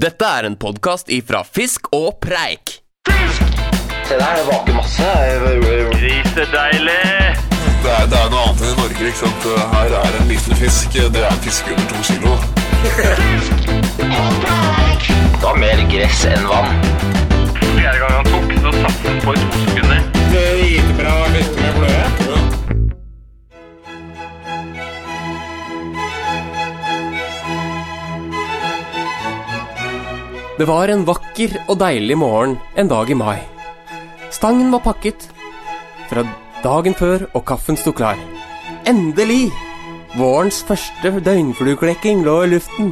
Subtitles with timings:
[0.00, 2.78] Dette er en podkast ifra Fisk og Preik.
[3.04, 3.42] Fisk!
[4.08, 5.08] Se der, det vaker masse.
[5.92, 7.02] Grisedeilig!
[7.82, 9.10] Det er, det er noe annet enn i Norge.
[9.10, 9.44] ikke sant?
[9.74, 10.96] Her er en liten fisk.
[10.96, 12.32] Det er en fisk under to kilo.
[13.98, 16.72] Det var mer gress enn vann.
[17.60, 19.90] Fjerde gang han tok, så satt han på i to sekunder.
[30.60, 33.38] Det var en vakker og deilig morgen en dag i mai.
[34.28, 35.22] Stangen var pakket
[36.10, 36.20] fra
[36.60, 38.20] dagen før, og kaffen sto klar.
[38.84, 39.46] Endelig!
[40.20, 42.90] Vårens første døgnflueklekking lå i luften.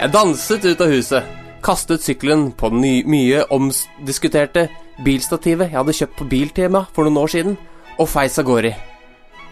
[0.00, 1.28] Jeg danset ut av huset,
[1.62, 4.66] kastet sykkelen på det mye omdiskuterte
[5.06, 7.56] bilstativet jeg hadde kjøpt på Biltema for noen år siden,
[7.94, 8.74] og feis av gårde.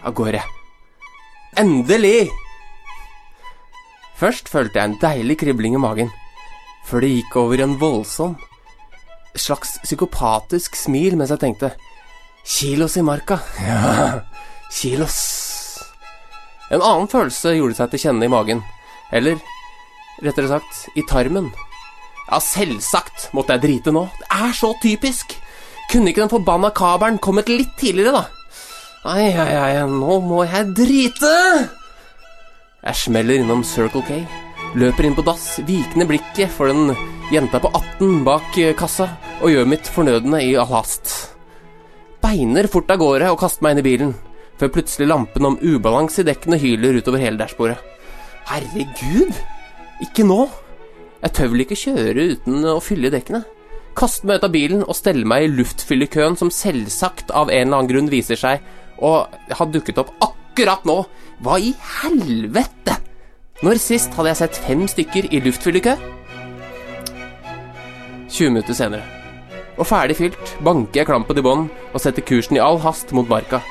[0.03, 0.43] Av gårde.
[1.63, 2.27] Endelig!
[4.19, 6.11] Først følte jeg en deilig kribling i magen
[6.85, 8.35] før det gikk over i en voldsom
[9.35, 11.73] slags psykopatisk smil mens jeg tenkte
[12.45, 13.39] Kilos i marka.
[13.57, 14.21] Ja,
[14.77, 15.15] kilos.
[16.69, 18.61] En annen følelse gjorde seg til kjenne i magen.
[19.09, 19.39] Eller
[20.21, 21.49] rettere sagt, i tarmen.
[22.27, 24.05] Ja, selvsagt måtte jeg drite nå.
[24.19, 25.33] Det er så typisk.
[25.89, 28.61] Kunne ikke den forbanna kabelen kommet litt tidligere, da?
[29.09, 31.35] Ai, ai, ai, nå må jeg drite!
[32.85, 34.21] Jeg smeller innom Circle K.
[34.75, 36.89] Løper inn på dass, vikende blikket for den
[37.31, 39.07] jenta på 18 bak eh, kassa,
[39.39, 41.13] og gjør mitt fornødne i all hast.
[42.19, 44.11] Beiner fort av gårde og kaster meg inn i bilen,
[44.59, 47.79] før plutselig lampen om ubalanse i dekkene hyler utover hele dashbordet.
[48.51, 49.31] Herregud!
[50.03, 50.41] Ikke nå!
[51.23, 53.45] Jeg tør vel ikke kjøre uten å fylle dekkene.
[53.95, 57.79] Kaste meg ut av bilen og stelle meg i luftfyllekøen som selvsagt av en eller
[57.79, 58.67] annen grunn viser seg
[58.99, 60.99] å ha dukket opp akkurat nå.
[61.39, 63.04] Hva i helvete?
[63.63, 65.93] Når sist hadde jeg sett fem stykker i luftfyllekø?
[68.27, 69.05] 20 minutter senere.
[69.79, 73.29] Og ferdig fylt banker jeg klampen i bånn og setter kursen i all hast mot
[73.31, 73.61] marka.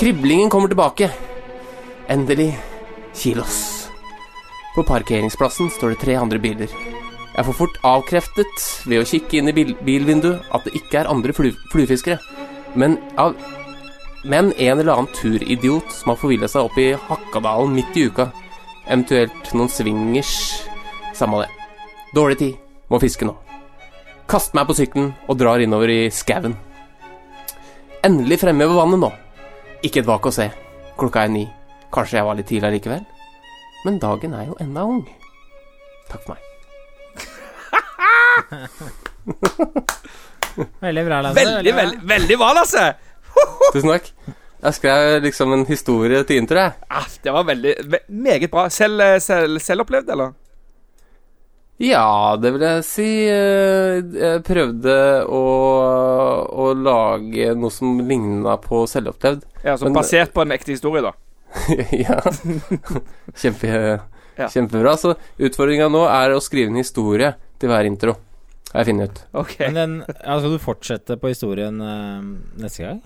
[0.00, 1.10] Kriblingen kommer tilbake.
[2.08, 2.54] Endelig
[3.12, 3.58] kilos.
[4.72, 6.72] På parkeringsplassen står det tre andre biler.
[7.34, 11.10] Jeg får fort avkreftet ved å kikke inn i bil bilvinduet at det ikke er
[11.12, 12.16] andre flu fluefiskere,
[12.78, 12.96] men,
[14.24, 18.30] men en eller annen turidiot som har forvilla seg opp i Hakkadalen midt i uka.
[18.86, 20.32] Eventuelt noen swingers.
[21.16, 21.50] Samme det.
[22.14, 22.54] Dårlig tid.
[22.92, 23.34] Må fiske nå.
[24.30, 26.54] Kaster meg på sykkelen og drar innover i skauen.
[28.04, 29.10] Endelig fremme ved vannet nå.
[29.84, 30.46] Ikke et vak å se.
[31.00, 31.44] Klokka er ni.
[31.94, 33.04] Kanskje jeg var litt tidlig likevel?
[33.84, 35.02] Men dagen er jo enda ung.
[36.10, 36.42] Takk for meg.
[40.84, 41.40] Veldig bra, Lasse.
[41.40, 42.84] Veldig, veldig, veldig bra, Lasse!
[43.74, 44.04] Tusen takk.
[44.64, 46.72] Jeg skrev liksom en historie til intro, jeg.
[46.88, 48.62] Ah, det var veldig, ve meget bra.
[48.72, 50.32] Selv, selv, selv, opplevd, eller?
[51.82, 53.08] Ja, det vil jeg si.
[53.28, 54.94] Eh, Jeg prøvde
[55.26, 55.42] å,
[56.64, 59.42] å lage noe som ligna på selvopplevd.
[59.66, 61.12] Ja, så Men- Basert på en ekte historie, da.
[62.06, 62.20] ja.
[63.40, 64.00] Kjempe,
[64.38, 64.48] Ja.
[64.50, 64.96] Kjempebra.
[64.98, 68.16] Så utfordringa nå er å skrive en historie til hver intro.
[68.72, 69.20] Har jeg funnet ut.
[69.44, 69.68] Okay.
[69.70, 69.92] Men den,
[70.24, 72.22] ja, skal du fortsette på historien eh,
[72.64, 73.02] neste gang?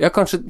[0.00, 0.42] Ja, kanskje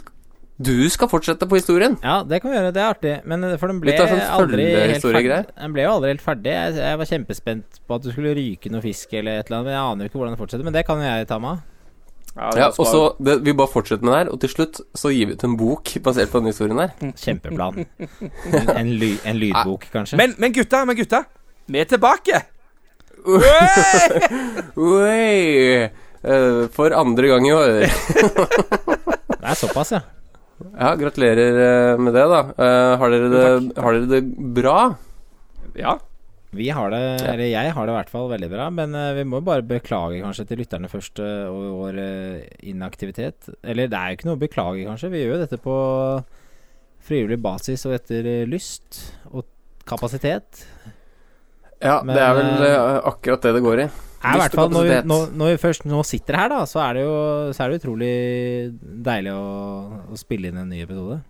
[0.57, 1.97] du skal fortsette på historien?
[2.05, 2.71] Ja, det kan vi gjøre.
[2.75, 3.15] Det er artig.
[3.27, 5.41] Men eh, for den ble sånn aldri helt ferdig.
[5.51, 6.53] Den ble jo aldri helt ferdig.
[6.55, 9.67] Jeg, jeg var kjempespent på at du skulle ryke noe fisk eller et eller annet.
[9.67, 10.67] Men jeg aner jo ikke hvordan det fortsetter.
[10.69, 11.63] Men det kan jo jeg ta meg av.
[12.35, 15.11] Ja, Ja, og så det, Vi bare fortsetter med det her, og til slutt så
[15.15, 16.95] gir vi ut en bok basert på den historien her.
[17.19, 17.85] Kjempeplan.
[18.55, 20.19] En, en, ly, en lydbok, kanskje.
[20.19, 21.25] men, men gutta, men gutta.
[21.71, 22.43] Vi er tilbake.
[24.77, 25.91] Oi!
[26.25, 27.85] Eh, for andre gang i år.
[29.55, 30.01] Er såpass, ja.
[30.75, 32.41] Ja, gratulerer eh, med det, da.
[32.59, 33.45] Uh, har, dere det,
[33.79, 34.79] har dere det bra?
[35.79, 35.93] Ja.
[36.55, 38.67] Vi har det, eller jeg har det i hvert fall veldig bra.
[38.75, 42.01] Men eh, vi må bare beklage kanskje til lytterne først og vår
[42.67, 43.53] inaktivitet.
[43.63, 45.13] Eller det er jo ikke noe å beklage, kanskje.
[45.15, 45.77] Vi gjør jo dette på
[47.05, 49.47] frivillig basis og etter lyst og
[49.87, 50.67] kapasitet.
[51.79, 52.67] Ja, Men, det er vel
[53.13, 53.89] akkurat det det går i.
[54.25, 56.81] Er i hvert fall når vi, når, når vi først nå sitter her, da, så
[56.87, 57.15] er det jo
[57.53, 58.13] så er det utrolig
[59.05, 59.47] deilig å,
[60.09, 61.21] å spille inn en ny episode.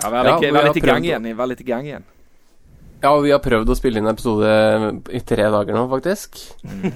[0.00, 1.28] ja Vær Ja, litt, vi vær litt i gang igjen.
[1.38, 2.08] Vær litt i gang igjen.
[2.98, 4.48] Ja, og vi har prøvd å spille inn en episode
[5.14, 6.40] i tre dager nå, faktisk.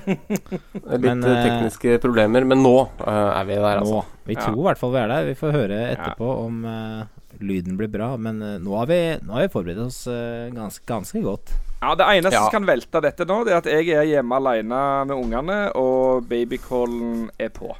[0.90, 4.00] Litt Men, eh, tekniske problemer, men nå uh, er vi der, altså.
[4.02, 4.22] Nå.
[4.26, 5.28] Vi tror i hvert fall vi er der.
[5.30, 7.04] Vi får høre etterpå om eh,
[7.40, 8.16] lyden blir bra.
[8.16, 11.54] Men eh, nå, har vi, nå har vi forberedt oss eh, ganske, ganske godt.
[11.82, 12.42] Ja, Det eneste Ja.
[12.44, 16.28] som kan velte dette nå, Det er at jeg er hjemme alene med ungene, og
[16.30, 17.72] babycallen er på.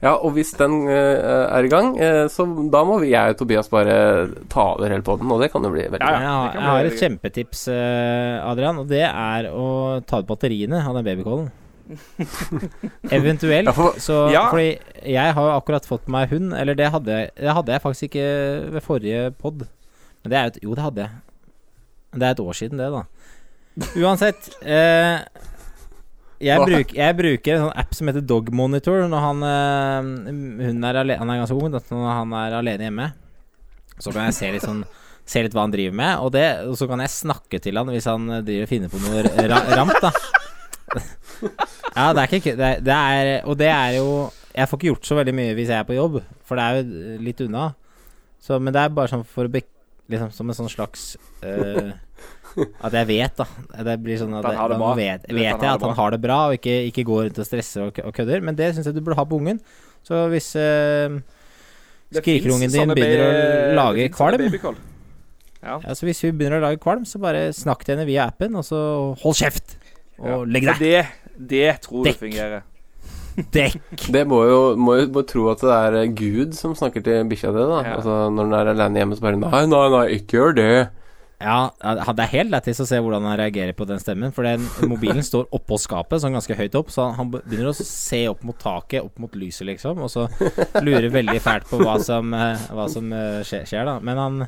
[0.00, 3.36] Ja, og hvis den uh, er i gang, uh, så da må vi, jeg og
[3.36, 3.96] Tobias bare
[4.48, 6.30] ta over hele poden, og det kan jo bli veldig Ja, Jeg ja.
[6.38, 9.66] har, jeg har et kjempetips, uh, Adrian, og det er å
[10.08, 11.50] ta ut batteriene av den babycallen.
[13.16, 14.44] Eventuelt Ja, for- så Ja.
[14.50, 18.70] Fordi jeg har akkurat fått meg hund, eller det hadde, det hadde jeg faktisk ikke
[18.76, 19.66] ved forrige pod.
[20.22, 21.10] Men det er jo Jo, det hadde jeg.
[22.12, 23.02] Men det er et år siden, det, da.
[24.02, 24.48] Uansett.
[24.62, 25.18] Eh,
[26.40, 30.84] jeg, bruk, jeg bruker en sånn app som heter Dog Monitor når han, eh, hun
[30.84, 31.70] er, alene, han er ganske ung.
[31.70, 33.12] Når han er alene hjemme.
[34.00, 34.84] Så kan jeg se litt sånn
[35.30, 37.86] Se litt hva han driver med, og, det, og så kan jeg snakke til han
[37.92, 40.10] hvis han eh, driver finner på noe ra ramt, da.
[41.96, 44.06] Ja, det er ikke det, er- det er Og det er jo
[44.54, 46.78] Jeg får ikke gjort så veldig mye hvis jeg er på jobb, for det er
[46.80, 47.68] jo litt unna.
[48.42, 49.66] Så, men det er bare sånn for å bek...
[50.10, 51.04] Liksom som en sånn slags
[51.46, 51.92] uh,
[52.82, 53.46] At jeg vet, da.
[53.86, 56.56] Det blir sånn at, det da vet, vet jeg at han har det bra, og
[56.58, 58.42] ikke, ikke går rundt og stresser og, og kødder.
[58.42, 59.60] Men det syns jeg du burde ha på ungen.
[60.02, 61.20] Så hvis uh,
[62.10, 64.42] Det skrikerungen din begynner å lage kvalm.
[65.62, 65.76] Ja.
[65.78, 68.58] ja, Så hvis hun begynner å lage kvalm, så bare snakk til henne via appen,
[68.58, 68.80] og så
[69.22, 69.76] hold kjeft!
[70.20, 70.38] Og Ja.
[70.44, 70.78] legg deg!
[70.78, 71.06] det,
[71.50, 72.12] det tror Dekk.
[72.14, 72.20] Dekk.
[72.26, 72.62] fungerer.
[73.56, 74.06] Dekk!
[74.12, 77.28] Det må jo, må jo må tro at det er eh, Gud som snakker til
[77.30, 77.82] bikkja di, da.
[77.86, 77.98] Ja.
[77.98, 80.72] Altså, når den er alene hjemme, så bare Nei, nei, nei, ikke gjør det.
[81.40, 84.28] Ja, det er helt lættis å se hvordan han reagerer på den stemmen.
[84.36, 88.26] For den mobilen står oppå skapet, sånn ganske høyt opp, så han begynner å se
[88.28, 90.02] opp mot taket, opp mot lyset, liksom.
[90.04, 90.26] Og så
[90.84, 93.96] lurer veldig fælt på hva som, eh, hva som eh, skjer, skjer, da.
[94.04, 94.38] Men han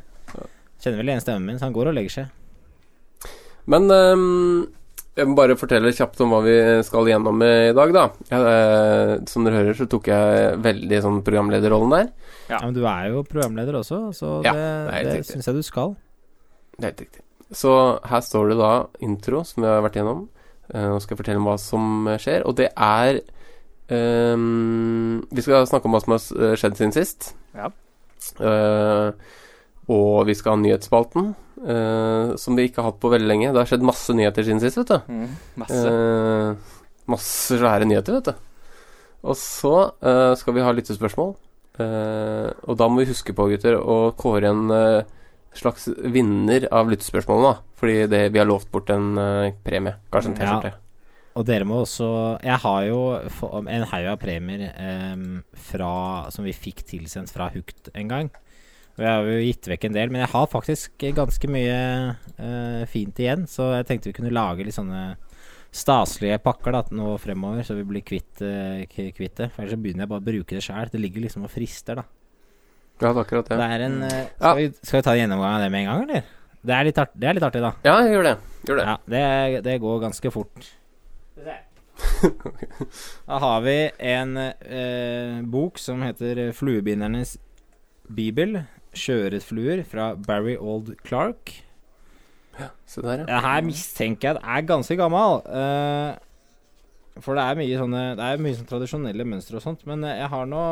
[0.83, 3.33] kjenner vel igjen stemmen min, så han går og legger seg.
[3.73, 4.67] Men ehm,
[5.13, 6.55] jeg må bare fortelle kjapt om hva vi
[6.87, 8.05] skal gjennom i dag, da.
[8.33, 12.07] Eh, som dere hører, så tok jeg veldig sånn programlederrollen der.
[12.49, 12.63] Ja.
[12.63, 15.67] Men du er jo programleder også, så Ja, det, det er det syns jeg du
[15.67, 15.93] skal.
[16.79, 17.25] Det er helt riktig.
[17.53, 17.75] Så
[18.09, 18.73] her står det da
[19.05, 20.25] intro, som vi har vært gjennom.
[20.73, 23.21] Eh, Nå skal jeg fortelle om hva som skjer, og det er
[23.93, 27.35] ehm, Vi skal snakke om hva som har skjedd siden sist.
[27.53, 27.69] Ja.
[28.41, 29.13] Eh,
[29.89, 31.33] og vi skal ha nyhetsspalten,
[31.67, 33.53] eh, som vi ikke har hatt på veldig lenge.
[33.53, 34.99] Det har skjedd masse nyheter siden sist, vet du.
[35.13, 35.33] Mm,
[35.63, 35.81] masse.
[35.89, 36.77] Eh,
[37.11, 38.35] masse svære nyheter, vet du.
[39.23, 41.35] Og så eh, skal vi ha lyttespørsmål.
[41.81, 45.03] Eh, og da må vi huske på, gutter, å kåre en eh,
[45.55, 47.53] slags vinner av lyttespørsmålene.
[47.55, 47.77] da.
[47.83, 49.97] Fordi det, vi har lovt bort en eh, premie.
[50.13, 50.47] Kanskje en Ja.
[50.47, 50.79] T-skjorte.
[51.33, 52.07] Og dere må også
[52.45, 52.99] Jeg har jo
[53.65, 58.29] en haug av premier em, fra, som vi fikk tilsendt fra Hukt en gang.
[58.93, 61.77] Og jeg har jo gitt vekk en del, men jeg har faktisk ganske mye
[62.39, 63.47] uh, fint igjen.
[63.49, 65.05] Så jeg tenkte vi kunne lage litt sånne
[65.73, 69.49] staselige pakker da, nå fremover, så vi blir kvitt, uh, kvitt det.
[69.55, 70.91] For ellers så begynner jeg bare å bruke det sjæl.
[70.93, 72.05] Det ligger liksom og frister, da.
[73.01, 73.71] Ja, det er akkurat Det det.
[73.73, 74.21] er en Ja.
[74.37, 76.23] skal, vi, skal vi ta en gjennomgang av det med en gang, eller?
[76.63, 77.73] Det er litt, art, det er litt artig, da.
[77.89, 78.37] Ja, gjør det.
[78.69, 78.85] Gjør det.
[78.87, 80.69] Ja, det, det går ganske fort.
[83.27, 87.37] Da har vi en eh, bok som heter 'Fluebindernes
[88.11, 88.63] bibel'.
[88.93, 91.65] 'Sjøørretfluer' fra Barry Old Clark.
[92.59, 93.41] Ja, Se der, ja.
[93.41, 95.41] Her mistenker jeg er ganske gammel.
[95.49, 96.19] Uh,
[97.21, 99.85] for det er mye sånne Det er mye sånn tradisjonelle mønstre og sånt.
[99.89, 100.63] Men eh, jeg har nå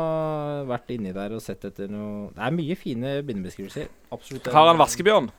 [0.69, 3.91] vært inni der og sett etter noe Det er mye fine bindebeskrivelser.
[4.13, 4.49] Absolutt.
[4.53, 5.29] Har han vaskebjørn?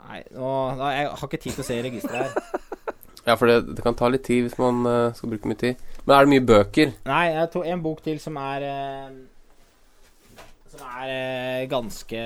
[0.00, 2.60] Nei, nå, da, jeg har ikke tid til å se registeret her.
[3.26, 5.82] Ja, for det, det kan ta litt tid hvis man uh, skal bruke mye tid.
[6.06, 6.94] Men er det mye bøker?
[7.04, 9.10] Nei, jeg tok en bok til som er eh,
[10.70, 12.18] Som er eh, ganske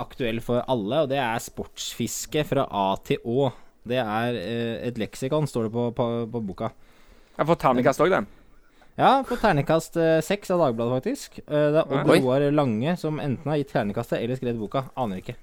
[0.00, 3.50] aktuell for alle, og det er 'Sportsfiske fra A til Å'.
[3.84, 6.70] Det er eh, et leksikon, står det på, på, på boka.
[7.36, 8.28] Jeg får terningkast òg, den.
[9.00, 11.38] Ja, på terningkast eh, seks av Dagbladet, faktisk.
[11.44, 14.86] Det er Odd Roar Lange som enten har gitt terningkastet eller skrevet boka.
[14.96, 15.36] Aner ikke.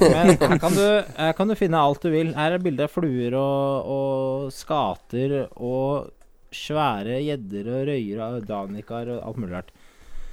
[0.00, 0.86] Men her kan, du,
[1.18, 2.32] her kan du finne alt du vil.
[2.38, 6.14] Her er bilder av fluer og, og skater og
[6.54, 9.74] svære gjedder og røyer og danikar og alt mulig rart.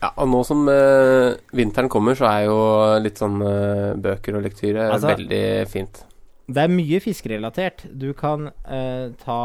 [0.05, 2.57] Ja, og nå som eh, vinteren kommer, så er jo
[3.01, 6.03] litt sånn eh, bøker og lektyre Altså- veldig fint.
[6.45, 7.88] Det er mye fiskerelatert.
[7.89, 9.38] Du kan eh, ta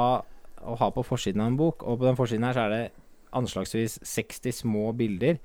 [0.60, 2.82] og ha på forsiden av en bok, og på den forsiden her så er det
[3.32, 5.38] anslagsvis 60 små bilder.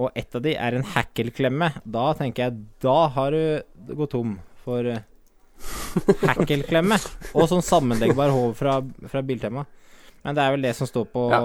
[0.00, 1.68] Og ett av de er en hackelklemme.
[1.84, 5.04] Da tenker jeg Da har du gått tom for eh,
[6.24, 6.96] hackelklemme.
[7.36, 8.78] Og sånn sammenleggbar håv fra,
[9.12, 9.66] fra Biltema.
[10.22, 11.40] Men det er vel det som står på Ja.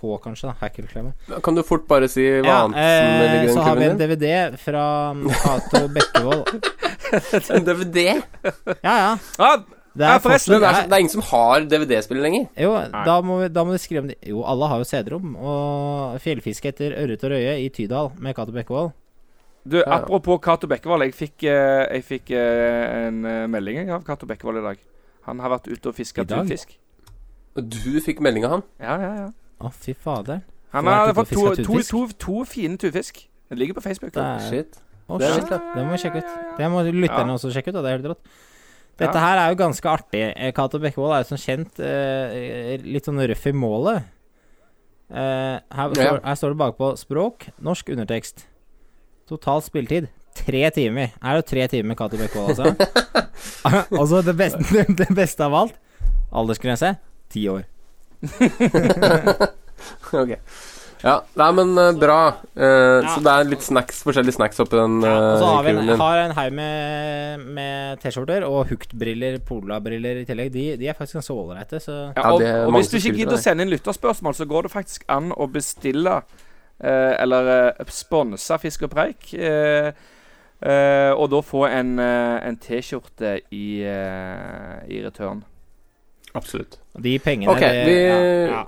[0.00, 0.50] H, kanskje.
[0.50, 1.12] da Hackelklemme.
[1.42, 3.88] Kan du fort bare si hva Ja, annet som ligger i eh, så har vi
[3.88, 3.98] en?
[3.98, 6.70] DVD fra um, Cato Bekkevold.
[7.56, 8.04] En DVD?
[8.84, 9.18] Ja, ja.
[9.42, 9.56] Ah,
[9.98, 12.44] Det er forresten, det, er, det er ingen som har DVD-spiller lenger.
[12.62, 14.16] Jo, da må, vi, da må vi skrive om det.
[14.30, 15.32] Jo, alle har jo CD-rom.
[15.34, 18.92] Og fjellfiske etter ørret og røye i Tydal med Cato Bekkevold.
[19.66, 19.88] du, ja.
[19.98, 21.02] apropos Cato Bekkevold.
[21.08, 24.78] Jeg fikk, eh, jeg fikk eh, en eh, melding av Cato Bekkevold i dag.
[25.26, 26.78] Han har vært ute og fiska tunfisk.
[27.56, 28.62] Du fikk melding av han.
[28.78, 29.30] Ja, ja, ja.
[29.60, 30.42] Å, fy fader.
[30.72, 33.24] Han har fått to, to, to, to fine tunfisk.
[33.50, 34.12] Den ligger på Facebook.
[34.14, 34.78] Det er Shit.
[35.10, 35.50] Å, Det er shit.
[35.50, 36.36] Det må vi sjekke ut.
[36.60, 37.34] Det må lytterne Ja.
[37.34, 37.74] også sjekke ut.
[37.74, 37.82] Da.
[37.82, 38.22] Det er helt rått.
[39.00, 39.24] Dette Ja.
[39.24, 40.22] her er jo ganske artig.
[40.36, 44.04] Eh, Cato Bekkevold er jo som kjent eh, litt sånn røff i målet.
[45.10, 45.90] Eh, her, Ja.
[45.94, 48.46] står, her står det bakpå språk, norsk undertekst.
[49.26, 51.10] Total spilletid tre timer.
[51.20, 52.76] Er det tre timer med Cato Bekkevold, altså?
[53.98, 55.74] altså det beste, det beste av alt
[56.30, 56.96] aldersgrense
[57.32, 57.64] ti år.
[60.12, 60.34] Ok.
[61.00, 62.16] Ja, nei, men uh, bra.
[62.52, 65.64] Eh, Så det er litt snacks, forskjellige snacks oppi den Ja, og så uh, har
[65.64, 70.52] vi en, har en haug med, med T-skjorter og Hooked-briller, Pola-briller i tillegg.
[70.52, 73.16] De, de er faktisk ganske ålreite, så Ja, Ja, og, er og hvis du ikke
[73.16, 77.92] gidder å sende inn lytterspørsmål, så går det faktisk an å bestille uh, eller eh,
[77.96, 79.32] sponse Fisk og preik.
[79.32, 79.92] Eh,
[80.60, 85.40] eh, og da få en, eh, en T-skjorte i, eh, i return.
[86.34, 86.78] Absolutt.
[87.00, 88.18] de pengene Ok, det- vi- ja,
[88.50, 88.64] ja.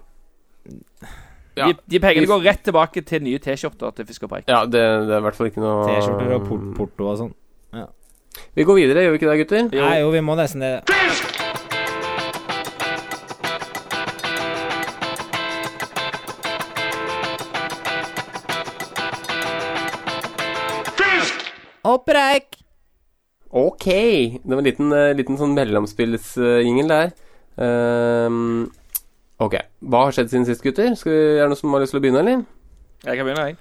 [1.54, 1.66] Ja.
[1.66, 4.22] De, de pengene Vi- går rett tilbake til nye T-skjorter til Fisk.
[4.48, 7.34] Ja, det, det er i hvert fall ikke noe T-skjorter og port porto og sånn.
[8.56, 9.68] Vi går videre, gjør vi ikke det, gutter?
[9.76, 9.84] Jo.
[9.84, 10.72] Nei, jo, vi må nesten det.
[21.84, 22.56] Oppreik!
[23.50, 23.84] Ok.
[23.84, 27.10] Det var en liten, eh, liten sånn mellomspillsjingel der.
[27.60, 28.70] Ehm,
[29.42, 29.58] ok.
[29.84, 30.94] Hva har skjedd siden sist, gutter?
[30.98, 32.44] Skal vi, er det noen som har lyst til å begynne, eller?
[33.04, 33.60] Jeg kan begynne, jeg.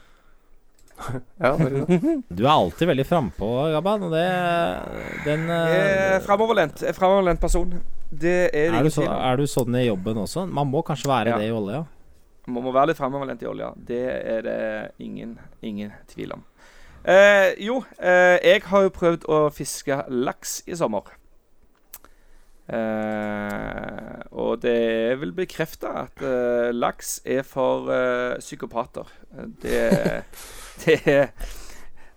[1.41, 1.55] Ja.
[2.37, 4.25] Du er alltid veldig frampå, Gabban, og det
[5.25, 6.83] Den Jeg er framoverlent.
[6.85, 7.71] Er framoverlent person.
[8.11, 10.43] Det er det er, du så, er du sånn i jobben også?
[10.45, 11.39] Man må kanskje være Ja.
[11.41, 11.81] det i olja?
[12.47, 13.71] Man må være litt framoverlent i olja.
[13.75, 14.01] Det
[14.35, 14.59] er det
[14.99, 16.43] ingen, ingen tvil om.
[17.01, 21.07] Eh, jo, eh, jeg har jo prøvd å fiske laks i sommer.
[22.71, 24.75] Eh, og det
[25.11, 29.11] er vel bekrefta at eh, laks er for eh, psykopater.
[29.61, 30.23] Det
[30.85, 30.99] Det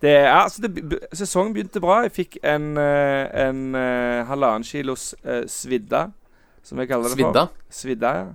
[0.04, 2.02] det er, altså det, Sesongen begynte bra.
[2.04, 3.74] Jeg fikk en, en
[4.28, 5.14] halvannen kilos
[5.48, 6.10] svidda,
[6.62, 7.32] som jeg kaller det for.
[7.32, 7.46] Svidda?
[7.70, 8.26] Svidda, ja.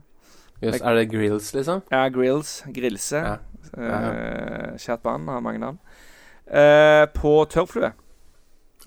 [0.62, 1.82] Jøss, er det grills, liksom?
[1.92, 2.64] Ja, grills.
[2.74, 3.18] Grillse.
[3.18, 3.36] Ja.
[3.78, 5.78] Uh, Kjært barn har mange navn.
[6.50, 7.92] Eh, på tørrflue.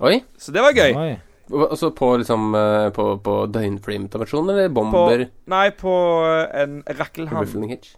[0.03, 0.17] Oi.
[0.37, 0.91] Så det var gøy.
[0.99, 1.13] Oi.
[1.53, 5.27] Og så på liksom eh, På, på døgnflymotivasjon, eller bomber?
[5.53, 5.93] Nei, på
[6.27, 6.79] eh, en.
[7.29, 7.95] Buffling hitch?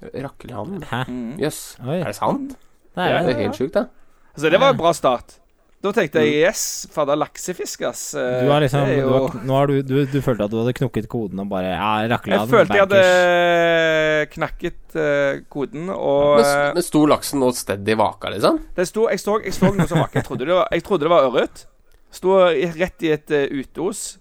[0.00, 0.80] Rakkelhavn?
[1.08, 1.36] Mm.
[1.40, 1.76] Yes.
[1.84, 2.56] Er det sant?
[2.96, 3.36] Det er Det det.
[3.36, 3.86] er helt sjukt, da.
[4.34, 5.36] Altså, det var en bra start.
[5.80, 8.02] Da tenkte jeg yes, fadder laksefisk, ass.
[8.12, 10.58] Eh, Du har liksom er du har, Nå har du, du, du følte at du
[10.60, 16.74] hadde knukket koden og bare Ja, Jeg følte jeg hadde knakket uh, koden, og Men,
[16.76, 18.60] men sto laksen nå steady i vaka, liksom?
[18.76, 20.20] det sto, jeg, så, jeg så noe som vaka.
[20.20, 21.64] Jeg trodde det var, jeg trodde det var ørret.
[22.10, 24.18] Sto rett i et uh, uteos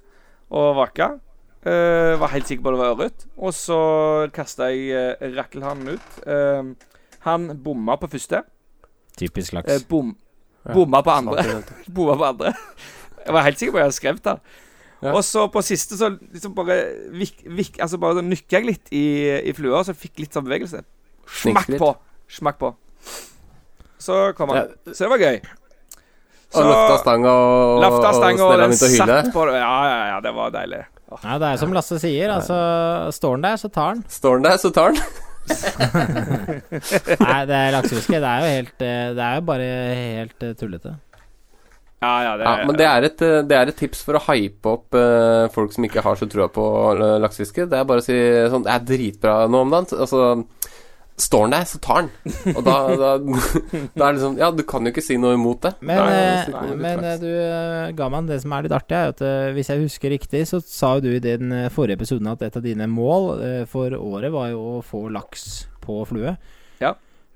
[0.50, 1.12] og vaka.
[1.66, 3.26] Uh, var helt sikker på det var ørret.
[3.38, 3.80] Og så
[4.36, 6.20] kasta jeg uh, rakkelhannen ut.
[6.24, 6.74] Uh,
[7.26, 8.44] han bomma på første.
[9.20, 9.84] Typisk Uh, laks.
[9.90, 10.16] bom,
[10.66, 10.74] Ja.
[10.74, 11.44] bomma på andre.
[11.96, 12.54] Bomma på andre.
[13.26, 14.38] Jeg var helt sikker på at jeg hadde skrevet det.
[15.02, 15.14] Ja.
[15.16, 16.76] Og så på siste så liksom bare
[17.16, 19.04] vik, vik, Altså bare nykka jeg litt i,
[19.48, 20.82] i flua, så fikk litt sånn bevegelse.
[21.40, 21.94] Smakk på.
[22.28, 22.74] Smakk på.
[24.00, 24.58] Så kom han.
[24.60, 24.94] Ja.
[24.94, 25.40] Så det var gøy.
[26.50, 28.98] Og løfta stanga og, Lafta stanga, og og hyle.
[28.98, 29.46] satt på.
[29.54, 30.80] Ja, ja, ja, det var deilig.
[31.10, 31.18] Oh.
[31.24, 32.32] Ja, det er som Lasse sier.
[32.34, 32.58] Altså,
[33.14, 34.06] står den der, så tar den.
[34.10, 35.04] Står den der, så tar den.
[37.26, 38.18] Nei, det er laksefiske.
[38.22, 40.96] Det er jo helt eh, Det er jo bare helt eh, tullete.
[42.00, 44.22] Ja, ja, det, Ja, men det er, et, eh, det er et tips for å
[44.30, 45.00] hype opp
[45.56, 46.64] folk som ikke har så trua på
[47.26, 47.66] laksefiske.
[47.72, 48.16] Det er bare å si
[48.54, 49.90] sånn Det er dritbra nå om dagen.
[50.06, 50.24] Altså
[51.20, 52.10] Står han der, så tar han.
[52.56, 55.62] Og da, da, da er det liksom Ja, du kan jo ikke si noe imot
[55.66, 55.74] det.
[55.84, 59.12] Men, eh, det er men eh, du, ga meg det som er litt artig, er
[59.12, 62.32] at eh, hvis jeg husker riktig, så sa jo du i den eh, forrige episoden
[62.32, 66.38] at et av dine mål eh, for året var jo å få laks på flue.
[66.80, 66.94] Ja.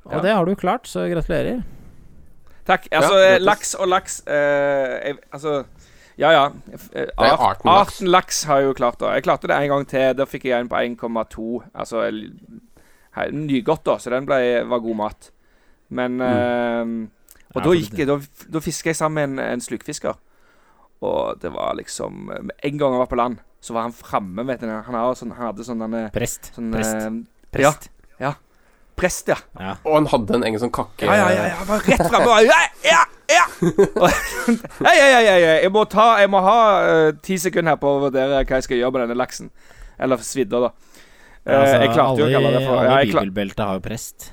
[0.08, 0.24] Og Ja.
[0.30, 1.60] det har du klart, så gratulerer.
[2.64, 2.88] Takk.
[2.96, 5.66] Altså, Ja, eh, laks og laks eh, jeg, Altså,
[6.20, 6.46] ja ja.
[6.96, 7.98] Eh, art- arten laks.
[7.98, 9.12] Arten laks har jeg jo klart det.
[9.18, 10.14] Jeg klarte det en gang til.
[10.16, 11.48] Da fikk jeg en på 1,2.
[11.74, 12.06] Altså
[13.32, 14.40] nygodt, da, så den ble,
[14.70, 15.32] var god mat.
[15.94, 17.10] Men eh, Og Mm.
[17.54, 18.16] Ja, da gikk jeg Da,
[18.50, 20.16] da fiska jeg sammen med en, en slukfisker.
[21.06, 24.46] Og det var liksom Med en gang jeg var på land, så var han framme.
[24.48, 26.50] Han, sånn, han hadde sånn denne Prest.
[26.56, 26.96] sånn, Prest.
[26.96, 27.12] eh,
[27.54, 27.90] Prest.
[28.20, 28.32] Ja.
[28.32, 28.34] ja.
[28.98, 29.38] Prest, ja.
[29.60, 29.76] Ja.
[29.86, 32.34] Og han hadde en egen sånn kakke Ja, ja, ja, ja, var rett framme.
[32.50, 33.04] Ja, Ja, ja,
[33.34, 33.46] ja!
[33.62, 34.10] Og-
[34.86, 36.58] Hei, hei, hei, hei, jeg må, ta, jeg må ha
[36.90, 39.50] eh, ti sekunder her på å vurdere hva jeg skal gjøre med denne laksen.
[40.02, 40.72] Eller svidda, da.
[41.46, 44.32] Eh, Altså, jeg klarte jo å kalle det for Alle bibelbeltet har jo prest.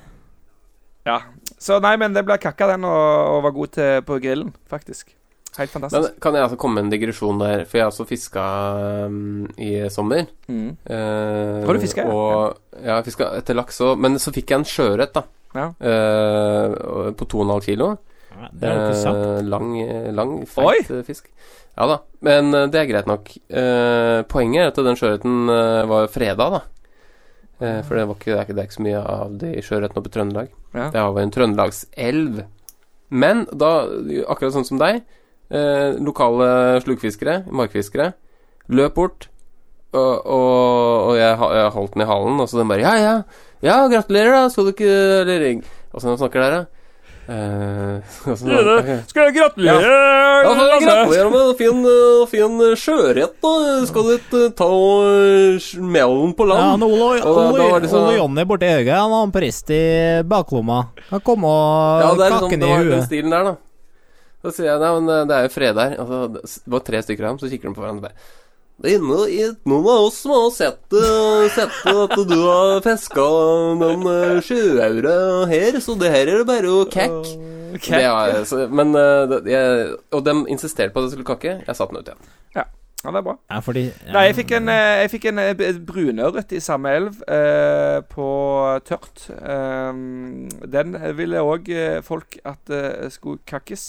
[1.05, 1.19] ja.
[1.61, 3.01] Så nei, men det ble kakka, den, og,
[3.35, 5.11] og var god til på grillen, faktisk.
[5.59, 6.07] Helt fantastisk.
[6.07, 7.65] Men kan jeg altså komme med en digresjon der?
[7.69, 8.45] For jeg har også fiska
[9.05, 10.23] um, i sommer.
[10.47, 10.71] Mm.
[10.89, 12.15] Uh, Har du fisket, ja?
[12.15, 13.99] Og, ja, jeg fiska etter laks òg.
[14.01, 15.25] Men så fikk jeg en sjøørret, da.
[15.53, 15.67] Ja.
[15.83, 17.91] Uh, på 2,5 kilo.
[18.31, 19.21] Ja, Det er jo ikke sant.
[19.27, 19.71] Eh, lang,
[20.17, 21.27] lang, feit fisk.
[21.75, 23.29] Ja da, men det er greit nok.
[23.51, 25.51] Eh, poenget er at den sjøørreten
[25.91, 26.61] var freda, da.
[27.61, 29.51] Eh, for det, var ikke, det, er ikke, det er ikke så mye av de
[29.61, 30.53] sjøørreten oppe i Trøndelag.
[30.73, 30.87] Ja.
[30.93, 32.39] Det var en trøndelagselv.
[33.11, 33.71] Men da,
[34.31, 35.03] akkurat sånn som deg,
[35.51, 36.47] eh, lokale
[36.85, 38.13] slukfiskere, markfiskere,
[38.71, 39.27] løp bort.
[39.91, 43.15] Og, og, og jeg, jeg holdt den i halen, og så den bare Ja, ja,
[43.59, 44.45] ja, gratulerer, da.
[44.49, 44.93] Skal du ikke
[45.25, 45.43] Eller
[45.91, 46.61] Åssen snakker dere?
[47.31, 48.89] Eh, og så- ok.
[49.07, 49.81] Skal jeg gratulere?
[49.85, 50.83] Ja, ja Lasse?
[50.85, 53.51] gratulerer med en fin, eh, fin sjøørret, da.
[53.87, 56.67] Skal du ta og smelle på Ja, land?
[56.75, 59.81] han Ole, Ole, var sånn- Ole Jonny borti øyet, han har en prest i
[60.27, 60.81] baklomma.
[61.09, 63.55] Han kom og Ja, det er liksom, kakken det i var den stilen der, da.
[64.41, 65.91] Så sier jeg nei, men eh, det er jo fred her.
[66.01, 68.39] Altså, det det var tre stykker av dem, så kikker de på hverandre bare
[68.81, 73.25] Det er noen av oss som har sett, eh, sett at du har fiska
[73.77, 77.37] noen uh, her, så det her er det bare å kakke.
[77.77, 81.53] Det var, så, men eh, jeg, Og de insisterte på at jeg skulle kakke.
[81.67, 82.31] Jeg satte den ut igjen.
[83.01, 83.33] Ja, det er bra.
[83.49, 86.91] Ja, fordi ja, Nei, jeg fikk en, eh, jeg fikk en eh, brunørret i samme
[86.93, 88.27] elv eh, på
[88.85, 89.23] tørt.
[89.41, 93.87] Um, den ville òg eh, folk at eh, skulle kakkes.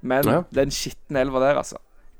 [0.00, 0.38] Men Ja.
[0.54, 1.76] den skitne elva der, altså.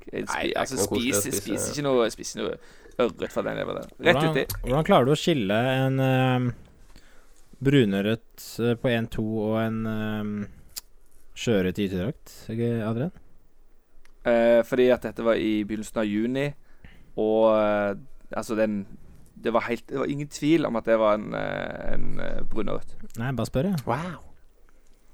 [0.09, 1.41] Jeg Nei, spi, altså spis, spise.
[1.41, 3.79] spiser ikke noe Spiser ikke noe ørret fra den leveren.
[3.79, 3.91] der.
[4.09, 4.61] Rett hvordan, uti.
[4.65, 6.47] hvordan klarer du å skille en uh,
[7.63, 10.33] brunørret eh, på 1-2 og en um,
[11.39, 13.13] sjøørret i ytterdrakt, ikke, Adrian?
[14.27, 16.49] Uh, fordi at dette var i begynnelsen av juni,
[17.15, 17.95] og uh,
[18.35, 18.81] altså den
[19.43, 22.41] det var, helt, det var ingen tvil om at det var en, eh, en eh,
[22.49, 22.95] brunørret.
[23.17, 23.79] Nei, bare spør, jeg.
[23.87, 24.17] Wow.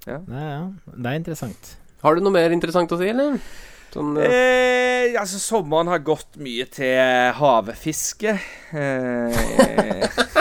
[0.08, 0.64] Nei, ja.
[0.96, 1.78] Det er interessant.
[2.02, 3.38] Har du noe mer interessant å si, eller?
[3.96, 4.28] Sånn, ja.
[4.28, 7.00] Eh, altså, sommeren har gått mye til
[7.38, 8.34] havefiske.
[8.76, 9.44] Eh,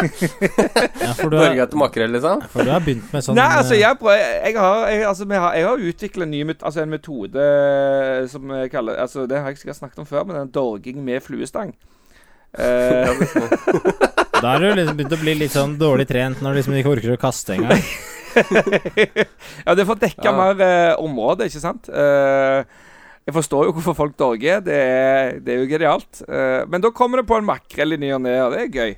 [1.04, 2.42] Ja, har, etter makrell, liksom?
[2.50, 5.26] for du har begynt med sånn Nei, altså, eh, jeg, prøver, jeg har, jeg, altså,
[5.30, 7.46] har, jeg har utvikla en ny altså, en metode
[8.32, 11.22] som jeg kaller altså, Det har jeg sikkert snakket om før, men den dorging med
[11.24, 11.72] fluestang.
[12.58, 13.08] Eh,
[14.44, 16.92] Da har du liksom begynt å bli litt sånn dårlig trent når du liksom ikke
[16.98, 17.80] orker å kaste engang.
[19.64, 20.34] ja, det får dekka Ja.
[20.36, 21.88] mer eh, område, ikke sant?
[21.88, 22.66] Eh,
[23.24, 24.60] jeg forstår jo hvorfor folk dorger.
[24.60, 26.20] Det er, det er jo genialt.
[26.28, 28.74] Uh, men da kommer det på en makrell i ny og ne, og det er
[28.74, 28.96] gøy.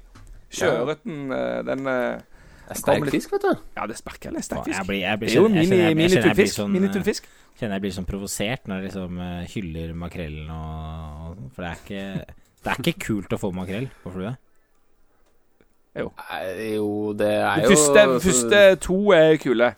[0.56, 2.22] Sjøørreten, uh, den eh,
[2.66, 3.62] Det er sterk fisk, vet du.
[3.76, 4.38] Ja, det er sparkel.
[4.38, 4.86] Er sterk fisk.
[4.88, 6.58] blir, jeg blir, Det er jo minitunfisk.
[6.58, 7.28] sånn, Minitunfisk.
[7.56, 9.20] Kjenner jeg blir sånn provosert når jeg liksom
[9.54, 12.34] hyller makrellen og, og For det er ikke
[12.66, 14.34] Det er ikke kult å få makrell på flue.
[15.96, 16.10] Jo.
[16.74, 19.70] jo, det er De jo første, første to er kule.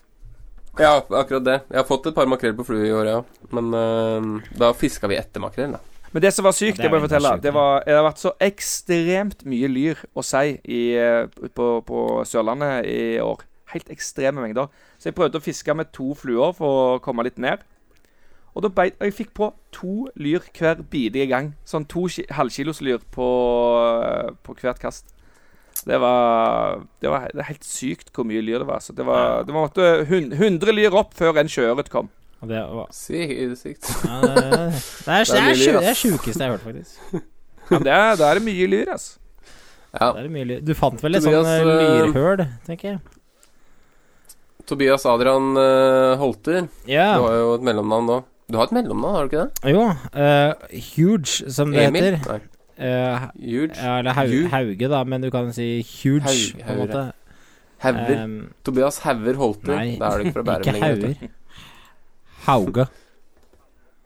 [0.79, 1.57] Ja, akkurat det.
[1.67, 3.21] Jeg har fått et par makrell på flue i år, ja.
[3.55, 5.83] Men uh, da fiska vi etter makrell, da.
[6.11, 8.05] Men det som var sykt, Ja, det må jeg fortelle sykt, Det, var, det har
[8.07, 13.43] vært så ekstremt mye lyr og sei i, eh, på, på Sørlandet i år.
[13.75, 14.71] Helt ekstreme mengder.
[14.97, 17.61] Så jeg prøvde å fiske med to fluer for å komme litt ned.
[18.57, 21.53] Og da beit, jeg fikk på to lyr hver bidige gang.
[21.69, 23.29] Sånn to halvkilos lyr på,
[24.01, 25.13] eh, på hvert kast.
[25.89, 28.81] Det var, det var det helt sykt hvor mye lyr det var.
[28.85, 29.71] Så det var, det var
[30.05, 32.11] 100 lyr opp før en sjøørret kom.
[32.39, 33.89] Og det, var, Sykt.
[34.05, 34.53] ja, det, det,
[35.11, 37.25] er, det, er, er er sjukeste jeg har hørt, faktisk.
[37.69, 39.17] Ja, det er, er det mye lyr, altså.
[39.91, 40.11] Ja.
[40.13, 40.61] Det er mye lyr.
[40.63, 43.01] Du fant vel et sånt eh, eh, lyrhøl, tenker jeg.
[44.69, 46.69] Tobias Adrian eh, Holter.
[46.87, 47.09] Ja.
[47.17, 48.19] Du har jo et mellomnavn nå.
[48.49, 49.73] Du har et mellomnavn, har du ikke det?
[49.73, 49.83] Jo.
[50.13, 52.13] Uh, huge, som det Emil?
[52.13, 52.39] heter.
[52.39, 52.58] Nei.
[52.79, 53.75] Eh, Huge.
[53.75, 57.01] ja, eller Hau, Hauge, da, men du kan si huge, Haug- på en måte.
[57.83, 58.23] Hauger.
[58.23, 59.75] Um, Tobias Hauger Holter.
[59.75, 60.87] nei, Da er du ikke fra Bærum ikke lenger.
[60.87, 61.29] Hauger.
[62.47, 62.87] Hauge.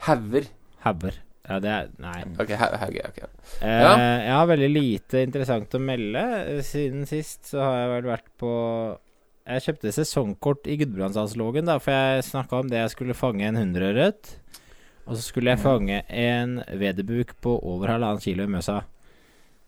[0.07, 0.47] Hauger.
[0.83, 1.19] Hauger.
[1.43, 2.19] Ja, det er Nei.
[2.39, 3.01] Ok, Hau- Hauge.
[3.09, 3.17] ok.
[3.61, 3.95] Eh, Ja.
[3.97, 6.23] Jeg har veldig lite interessant å melde.
[6.57, 8.97] Eh, Siden sist så har jeg vel vært på
[9.45, 13.55] Jeg kjøpte sesongkort i Gudbrandsdalslågen, da, for jeg snakka om det jeg skulle fange en
[13.57, 14.37] hundreørret.
[15.03, 18.81] Og så skulle jeg fange en vederbuk på over halvannen kilo i Møsa.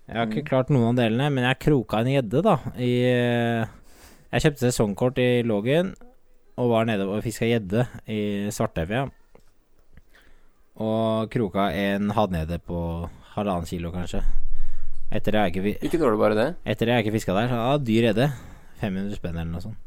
[0.08, 2.56] Jeg har ikke klart noen av delene, men jeg kroka en gjedde, da.
[2.78, 3.66] I eh,
[4.32, 5.94] Jeg kjøpte sesongkort i Lågen
[6.56, 8.20] og var nede og fiska gjedde i
[8.54, 9.06] Svartevja.
[10.80, 12.80] Og kroka en havnede på
[13.36, 14.22] halvannen kilo, kanskje.
[15.16, 16.48] Etter jeg ikke, Ikke dårlig, bare det.
[16.66, 18.30] etter jeg ikke fiska der, så ja, dyr gjedde.
[18.82, 19.80] 500 spenn eller noe sånt.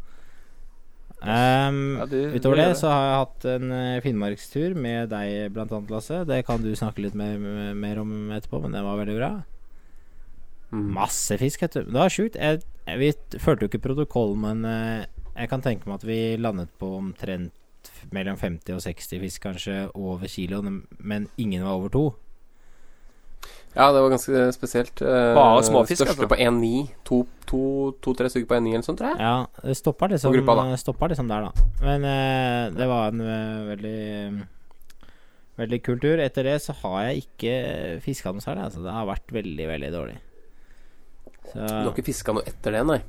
[1.23, 5.53] Ehm, Ja, du- utover det, det så har jeg hatt en eh, finnmarkstur med deg
[5.53, 6.25] blant annet, Lasse.
[6.27, 9.31] Det kan du snakke litt mer, mer- mer om etterpå, men det var veldig bra.
[10.73, 10.93] Mm.
[10.95, 11.83] Masse fisk, vet du.
[11.89, 12.37] Det var sjukt.
[12.37, 15.07] Jeg, jeg, vi fulgte jo ikke protokollen, men eh,
[15.39, 17.53] jeg kan tenke meg at vi landet på omtrent
[18.13, 22.05] mellom 50 og 60 fisk kanskje over kiloen, men ingen var over to.
[23.79, 25.01] Ja, det var ganske spesielt.
[25.07, 26.29] Eh, Bare småfisk, Største altså?
[26.33, 26.89] på 1,9.
[27.07, 27.61] To-tre to,
[28.03, 29.23] to, tre stykker på 1,9 eller sånt, tror jeg.
[29.23, 31.67] Ja, det stoppa liksom, gruppa, stoppa liksom der, da.
[31.87, 33.99] Men eh, det var en eh, veldig
[35.59, 36.21] Veldig kul tur.
[36.23, 37.55] Etter det så har jeg ikke
[38.05, 38.69] fiska noe særlig.
[38.69, 38.83] Altså.
[38.85, 40.19] Det har vært veldig, veldig dårlig.
[41.49, 43.01] Så Du har ikke fiska noe etter det, nei?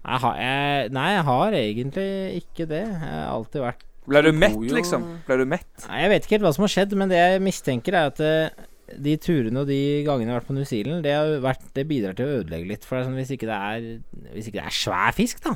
[0.00, 2.84] jeg har, jeg, Nei, jeg har egentlig ikke det.
[2.86, 5.04] Jeg har alltid vært Ble du mett, liksom?
[5.26, 5.68] Ble du mett?
[5.88, 8.22] Nei, Jeg vet ikke helt hva som har skjedd, men det jeg mistenker, er at
[8.24, 11.66] eh, de turene og de gangene jeg har vært på New Zealand, det, har vært,
[11.74, 12.84] det bidrar til å ødelegge litt.
[12.84, 13.86] For det er sånn, hvis, ikke det er,
[14.34, 15.54] hvis ikke det er svær fisk, da,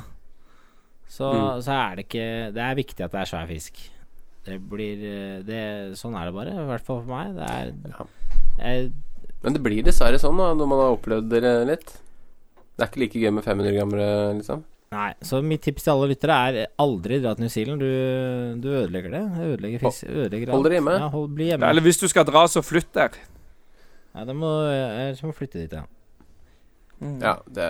[1.07, 1.61] så, Mm.
[1.61, 3.77] så er det ikke Det er viktig at det er svær fisk.
[4.45, 4.97] Det blir
[5.45, 6.53] det, Sånn er det bare.
[6.53, 7.35] I hvert fall for meg.
[7.35, 8.05] Det er Ja.
[8.59, 8.91] jeg,
[9.43, 11.93] Men det blir dessverre sånn da når man har opplevd det litt.
[12.75, 14.07] Det er ikke like gøy med 500 gamle,
[14.41, 14.63] liksom.
[14.93, 17.81] Nei, så mitt tips til alle lyttere er aldri dra til New Zealand.
[17.81, 19.23] Du, du ødelegger det.
[19.47, 20.05] Ødelegger fisk.
[20.07, 20.93] Ødelegger Hold dere hjemme.
[21.01, 21.71] Ja, hold, bli hjemme.
[21.73, 23.17] Eller hvis du skal dra, så flytt der.
[24.15, 25.83] Ja, det må, jeg må flytte dit, ja.
[27.19, 27.65] Ja, det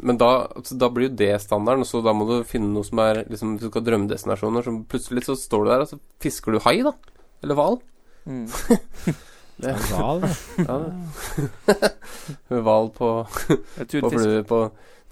[0.00, 3.02] Men da, altså, da blir jo det standarden, så da må du finne noe som
[3.04, 6.00] er liksom, Hvis du skal ha drømmedestinasjoner, så plutselig så står du der, og så
[6.24, 6.94] fisker du hai, da.
[7.44, 7.80] Eller hval.
[8.24, 8.46] Mm.
[9.54, 10.24] Det, Hval,
[10.58, 10.76] ja.
[12.64, 13.10] Hval på,
[13.78, 14.56] på flue på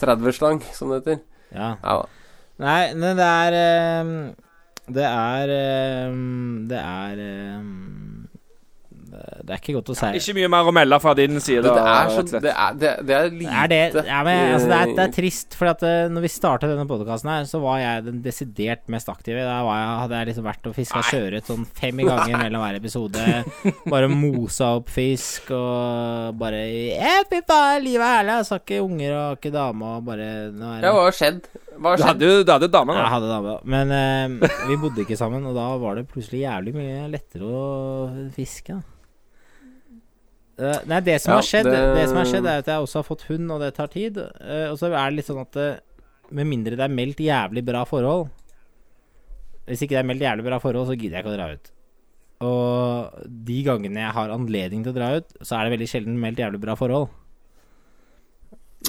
[0.03, 1.23] 30-slang, som det heter.
[1.55, 1.75] Ja.
[1.83, 2.01] Ja.
[2.62, 4.12] Nei, men det er ehm,
[4.93, 8.12] Det er ehm, Det er ehm,
[9.23, 10.11] det- Det er ikke godt å si.
[10.19, 11.63] Ikke mye mer å melde fra din side.
[11.63, 14.69] Det, det, er så, det, er, det, det er lite er det, ja, men, altså,
[14.73, 17.61] det, er, det er trist, for at eh, når vi startet denne podkasten her, så
[17.63, 19.43] var jeg den desidert mest aktive.
[19.47, 22.79] Da var jeg, hadde jeg liksom vært og fiska sjøørret sånn fem ganger mellom hver
[22.81, 23.27] episode.
[23.93, 26.63] Bare mosa opp fisk og bare
[27.31, 28.39] fy faen, livet er herlig.
[28.43, 31.19] Jeg sa ikke unger og ikke dame og bare nå er Ja, det- hva har
[31.19, 31.43] skjedd?
[31.73, 35.03] Hva har Du hadde jo du hadde dame, Jeg hadde dame, men uh, vi bodde
[35.07, 38.77] ikke sammen, og da var det plutselig jævlig mye lettere å fiske.
[38.77, 38.91] Da.
[40.59, 41.81] Eh, nei, det som Ja, har skjedd, det...
[41.97, 44.19] det- som har skjedd, er at jeg også har fått hund, og det tar tid.
[44.19, 45.81] Uh, og så er det litt sånn at uh,
[46.33, 48.29] med mindre det er meldt jævlig bra forhold
[49.69, 51.73] Hvis ikke det er meldt jævlig bra forhold, så gidder jeg ikke å dra ut.
[52.43, 56.17] Og de gangene jeg har anledning til å dra ut, så er det veldig sjelden
[56.21, 57.09] meldt jævlig bra forhold.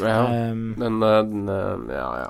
[0.01, 2.29] Ja, Um, men den, eh, Ja, ja.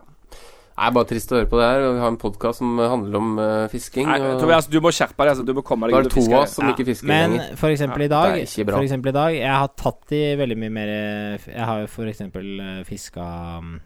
[0.83, 1.81] Det er bare trist å høre på det her.
[1.95, 4.03] Vi har en podkast som handler om uh, fisking.
[4.09, 5.29] Nei, og Tobias, du må skjerpe deg.
[5.31, 5.45] Altså.
[5.47, 6.41] Du må komme deg ut og to fiske.
[6.51, 7.53] som Ja, ikke fisker Men lenger.
[7.61, 8.35] for eksempel i dag.
[8.51, 10.91] For eksempel i dag Jeg har tatt i veldig mye mer
[11.39, 13.27] Jeg har jo for eksempel eh, fiska
[13.63, 13.77] mm,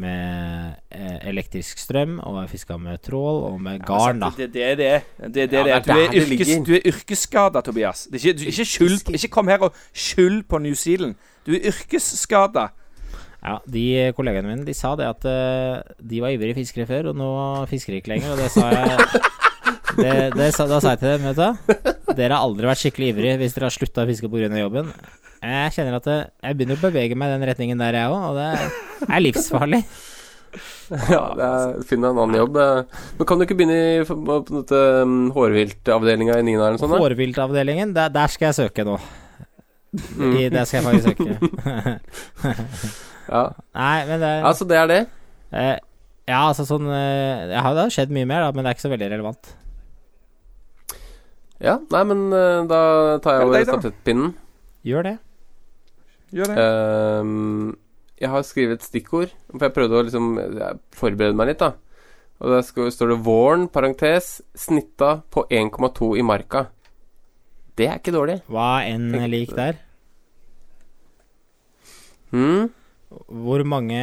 [0.00, 4.28] med eh, elektrisk strøm, og jeg fiska med trål og med garn, da.
[4.36, 5.00] Det er det det er.
[5.24, 8.04] Det det Ja, det det Du er er, det yrkes, du er yrkesskada, Tobias.
[8.12, 11.16] Det er ikke, du, ikke, skyld, ikke kom her og skyld på New Zealand.
[11.46, 12.68] Du er yrkesskada.
[13.40, 13.84] Ja, De
[14.16, 17.30] kollegaene mine de sa det at eh, de var ivrige fiskere før, og nå
[17.70, 18.34] fisker de ikke lenger.
[18.34, 18.98] Og det sa jeg
[20.02, 23.14] det, det sa, Da sa jeg til dem, vet du Dere har aldri vært skikkelig
[23.14, 24.50] ivrige hvis dere har slutta å fiske pga.
[24.60, 24.92] jobben.
[25.40, 28.24] Jeg kjenner at det, jeg begynner å bevege meg i den retningen der, jeg òg,
[28.28, 28.48] og det
[29.08, 29.84] er livsfarlig.
[30.90, 32.56] Ja, er, Finn deg en annen jobb.
[32.58, 32.80] eh.
[33.20, 36.82] Men kan du ikke begynne i på, på dette um, hårviltavdelinga i Nina eller noe
[36.82, 36.96] sånt?
[36.98, 38.96] Hårviltavdelingen, der, der skal jeg søke nå.
[40.18, 40.34] Mm.
[40.34, 42.98] I, der skal jeg faktisk søke.
[43.30, 43.44] Ja.
[43.78, 45.00] Nei, men det Altså, så det er det.
[45.54, 45.76] eh,
[46.30, 48.86] Ja, altså sånn eh, ja, Det har skjedd mye mer, da, men det er ikke
[48.88, 49.52] så veldig relevant.
[51.60, 52.80] Ja, nei, men eh, da
[53.22, 53.76] tar jeg over deg da.
[53.76, 54.32] stafettpinnen.
[54.88, 55.14] Gjør det.
[56.32, 56.56] Gjør det.
[56.64, 57.76] Ehm,
[58.20, 61.74] jeg har skrevet et stikkord, for jeg prøvde å liksom ja, forberede meg litt, da.
[62.40, 66.66] Og der skal, står det 'våren', parentes, snitta på 1,2 i marka.
[67.76, 68.38] Det er ikke dårlig.
[68.48, 69.76] Hva enn lik der.
[72.32, 72.70] Mm.
[73.10, 74.00] Hvor mange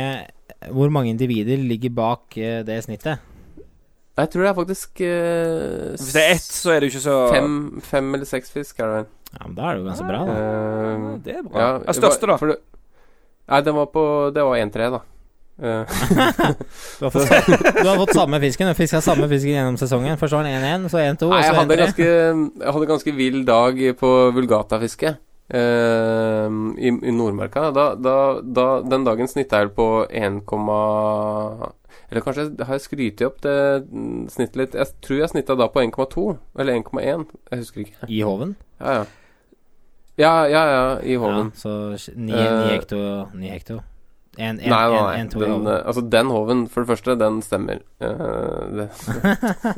[0.71, 3.19] Hvor mange individer ligger bak eh, det snittet?
[4.17, 7.03] Jeg tror det er faktisk eh, Hvis det er ett, så er det jo ikke
[7.05, 9.03] så fem, fem eller seks fisk, er det.
[9.37, 10.37] Ja, men Da er det jo ganske bra, da.
[10.41, 11.59] Ehm, Det er bra.
[11.61, 12.37] ja, Ja, største, da?
[12.41, 12.59] for det-
[13.47, 15.01] Nei, den var på Det var 1-3, da.
[15.61, 15.85] Eh,
[16.99, 17.29] Du har fått,
[17.81, 18.67] du har fått samme fisken.
[18.67, 20.17] Du fiska samme fisken gjennom sesongen.
[20.17, 21.77] Først var den 1-1, så 1-2, og så 1-3.
[21.77, 25.15] ganske Jeg hadde en ganske vill dag på vulgatafiske
[25.49, 27.69] eh, i, i Nordmarka.
[27.75, 30.41] Da, da, da, den dagen snitta jeg på 1,
[32.10, 33.57] Eller kanskje har jeg skrytt opp det
[34.33, 34.75] snittet litt.
[34.75, 36.27] Jeg tror jeg snitta da på 1,2
[36.60, 37.27] eller 1,1.
[37.51, 38.10] Jeg husker ikke.
[38.10, 38.55] I Hoven.
[38.79, 39.05] Ja, ja.
[40.17, 41.51] Ja, ja, ja, i Ja, Hoven.
[41.53, 42.97] så 9 9 hekto
[43.36, 43.83] 9 hekto.
[44.38, 45.19] 1, 1, Nei, nei, nei.
[45.25, 47.79] 1, 2 i Den, eh, altså, den Hoven, for det første, den stemmer.
[48.01, 48.89] Uh, det.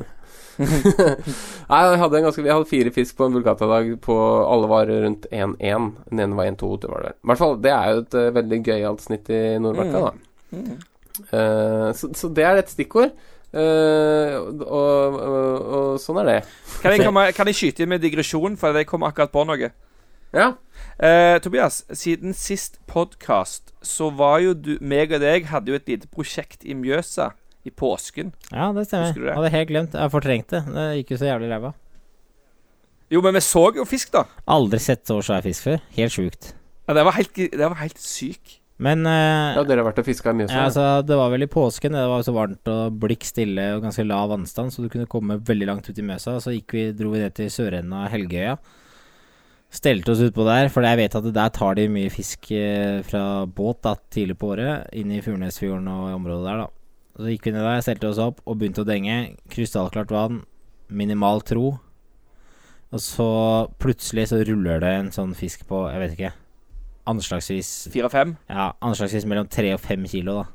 [1.70, 3.92] Nei, jeg hadde, en ganske, jeg hadde fire fisk på en vulgata-dag.
[4.04, 5.90] På, alle var rundt 1-1.
[6.12, 6.72] Den ene var 1-2.
[6.84, 7.16] Det var det.
[7.16, 10.14] I hvert fall, det er jo et uh, veldig gøyalt snitt i Nordmarka, da.
[10.52, 10.72] Mm.
[11.30, 13.14] Uh, så, så det er et stikkord.
[13.50, 16.40] Uh, og, og, og, og sånn er det.
[16.84, 19.72] Kan jeg, komme, kan jeg skyte inn med digresjon, for jeg kom akkurat på noe?
[20.36, 20.52] Ja.
[21.00, 25.88] Uh, Tobias, siden sist podkast så var jo du meg og deg hadde jo et
[25.90, 27.32] lite prosjekt i Mjøsa
[27.70, 28.34] i påsken.
[28.50, 29.12] Ja, det stemmer.
[29.14, 29.38] Husker du det?
[29.38, 29.98] Hadde helt glemt.
[29.98, 30.64] Jeg fortrengte.
[30.66, 30.76] det.
[30.76, 31.74] Det gikk jo så jævlig ræva.
[33.10, 34.26] Jo, men vi så jo fisk, da.
[34.50, 35.80] Aldri sett så svær fisk før.
[35.96, 36.52] Helt sjukt.
[36.90, 38.60] Ja, det var helt, det var helt syk.
[38.80, 40.48] Men eh, ja, dere har vært og fiska mye?
[40.48, 41.98] Ja, altså, det var vel i påsken.
[41.98, 45.36] Det var så varmt og blikk stille og ganske lav vannstand, så du kunne komme
[45.50, 46.38] veldig langt ut i Mjøsa.
[46.40, 48.56] Så gikk vi, dro vi ned til sørenden av Helgøya.
[49.70, 53.24] Stelte oss utpå der, for jeg vet at der tar de mye fisk eh, fra
[53.46, 54.88] båt da, tidlig på året.
[54.98, 56.79] Inn i Furnesfjorden og området der, da.
[57.20, 59.36] Så gikk vi ned der, stelte oss opp og begynte å denge.
[59.52, 60.38] Krystallklart vann.
[60.88, 61.74] Minimal tro.
[62.96, 63.26] Og så
[63.82, 66.32] plutselig så ruller det en sånn fisk på, jeg vet ikke
[67.10, 68.32] Anslagsvis Fire-fem.
[68.50, 70.46] ja, anslagsvis mellom 3 og 5 kilo, da.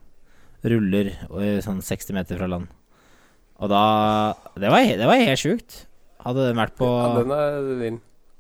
[0.72, 2.68] Ruller øh, sånn 60 meter fra land.
[3.62, 3.83] Og da
[4.59, 5.81] Det var, det var helt sjukt.
[6.24, 7.98] Hadde den vært på Ja, den er vill.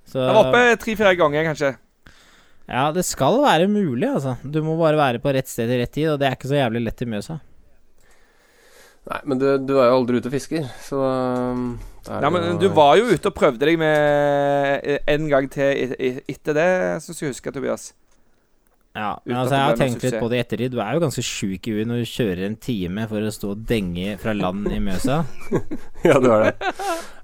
[0.08, 1.72] så, Jeg var oppe tre-fire ganger, kanskje.
[2.70, 4.38] Ja, det skal være mulig, altså.
[4.42, 6.58] Du må bare være på rett sted til rett tid, og det er ikke så
[6.62, 7.40] jævlig lett i Mjøsa.
[9.04, 10.96] Nei, men du, du er jo aldri ute og fisker, så
[11.52, 11.66] um,
[12.08, 16.56] Nei, men Du var jo ute og prøvde deg med eh, en gang til etter
[16.56, 16.70] det,
[17.04, 17.90] syns jeg husker, Tobias.
[18.94, 20.70] Ja, men altså, jeg har tenkt litt på det i ettertid.
[20.70, 23.48] Du er jo ganske sjuk i huet når du kjører en time for å stå
[23.56, 25.16] og denge fra land i Mjøsa.
[26.06, 26.52] Ja, det var det.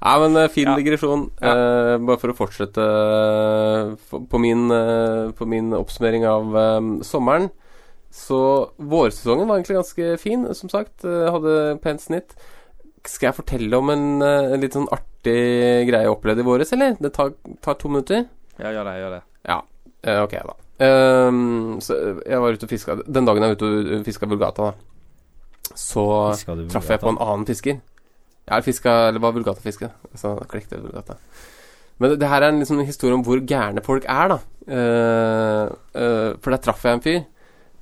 [0.00, 0.74] Nei, men eh, fin Ja.
[0.80, 1.28] digresjon.
[1.38, 3.94] Eh, bare for å fortsette eh,
[4.32, 4.66] på, min,
[5.38, 7.48] på min oppsummering av eh, sommeren.
[8.10, 11.04] Så vårsesongen var egentlig ganske fin, som sagt.
[11.04, 12.34] Eh, hadde pent snitt.
[13.06, 16.72] Skal jeg fortelle om en, eh, en litt sånn artig greie jeg opplevde i våres,
[16.72, 16.96] eller?
[17.00, 18.26] Det tar, tar to minutter.
[18.58, 18.96] Ja, gjør det.
[19.00, 19.62] gjør det Ja,
[20.02, 20.56] eh, ok da.
[20.80, 21.94] Um, så
[22.24, 26.04] jeg var ute og fiska Den dagen jeg var ute og fiska Vulgata, da, så
[26.72, 27.80] traff jeg på en annen fisker.
[28.46, 29.90] Jeg har fiska Eller var Vulgata-fiske.
[30.16, 31.18] Så klekte jeg Vulgata.
[31.98, 34.38] Men det, det her er en liksom historie om hvor gærne folk er, da.
[34.66, 37.20] Uh, uh, for der traff jeg en fyr.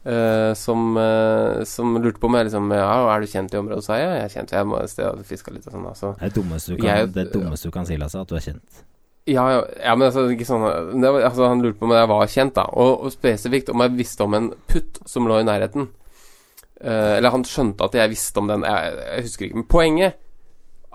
[0.07, 3.83] Eh, som, uh, som lurte på om jeg liksom Ja, er du kjent i området?
[3.85, 4.53] Så sa jeg ja, jeg er kjent.
[4.53, 5.87] Jeg må et sted og fiska litt og sånn.
[5.91, 6.13] Altså.
[6.21, 8.41] Det er dummeste du kan, Jeg- det dummeste du kan si, Lasse, at du er
[8.41, 8.85] kjent.
[9.29, 12.27] Ja, ja, ja, men altså, ikke sånn var, altså, Han lurte på om jeg var
[12.27, 12.63] kjent, da.
[12.73, 15.89] Og, og spesifikt om jeg visste om en putt som lå i nærheten.
[16.81, 18.63] Uh, eller han skjønte at jeg visste om den.
[18.63, 19.55] Jeg, jeg husker ikke.
[19.63, 20.15] Men poenget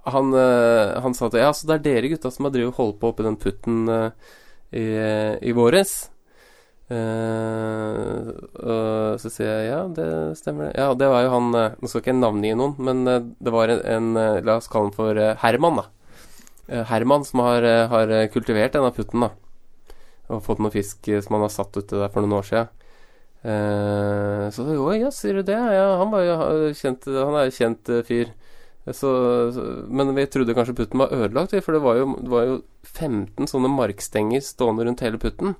[0.06, 3.08] Han, han sa at ja, så det er dere gutta som har drevet holdt på
[3.14, 3.86] oppi den putten
[4.76, 4.84] i,
[5.40, 6.10] i våres.
[6.94, 8.30] Eh,
[8.60, 10.74] og så sier jeg ja, det stemmer det.
[10.78, 13.54] Ja, det var jo han eh, Nå skal ikke jeg navngi noen, men eh, det
[13.56, 15.90] var en, en La oss kalle han for Herman, da.
[16.90, 19.34] Herman som har, har kultivert denne putten, da.
[20.32, 22.72] Og fått noe fisk som han har satt ute der for noen år siden.
[23.44, 25.58] Uh, så jo, ja, sier du det?
[25.60, 28.32] Ja, han var jo kjent Han er jo kjent fyr.
[28.96, 29.10] Så,
[29.92, 32.56] men vi trodde kanskje putten var ødelagt, for det var, jo, det var jo
[32.88, 35.58] 15 sånne markstenger stående rundt hele putten.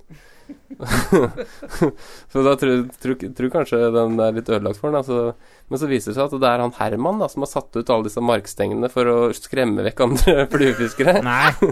[2.32, 4.98] så da tror tror- tror kanskje den er litt ødelagt for den.
[5.00, 5.34] Altså.
[5.70, 7.90] Men så viser det seg at det er han Herman da, som har satt ut
[7.94, 11.20] alle disse markstengene for å skremme vekk andre fluefiskere.
[11.24, 11.52] Nei!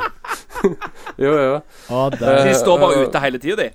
[1.19, 1.55] Jo, jo.
[1.91, 3.73] Å, de står bare ute hele tida, de.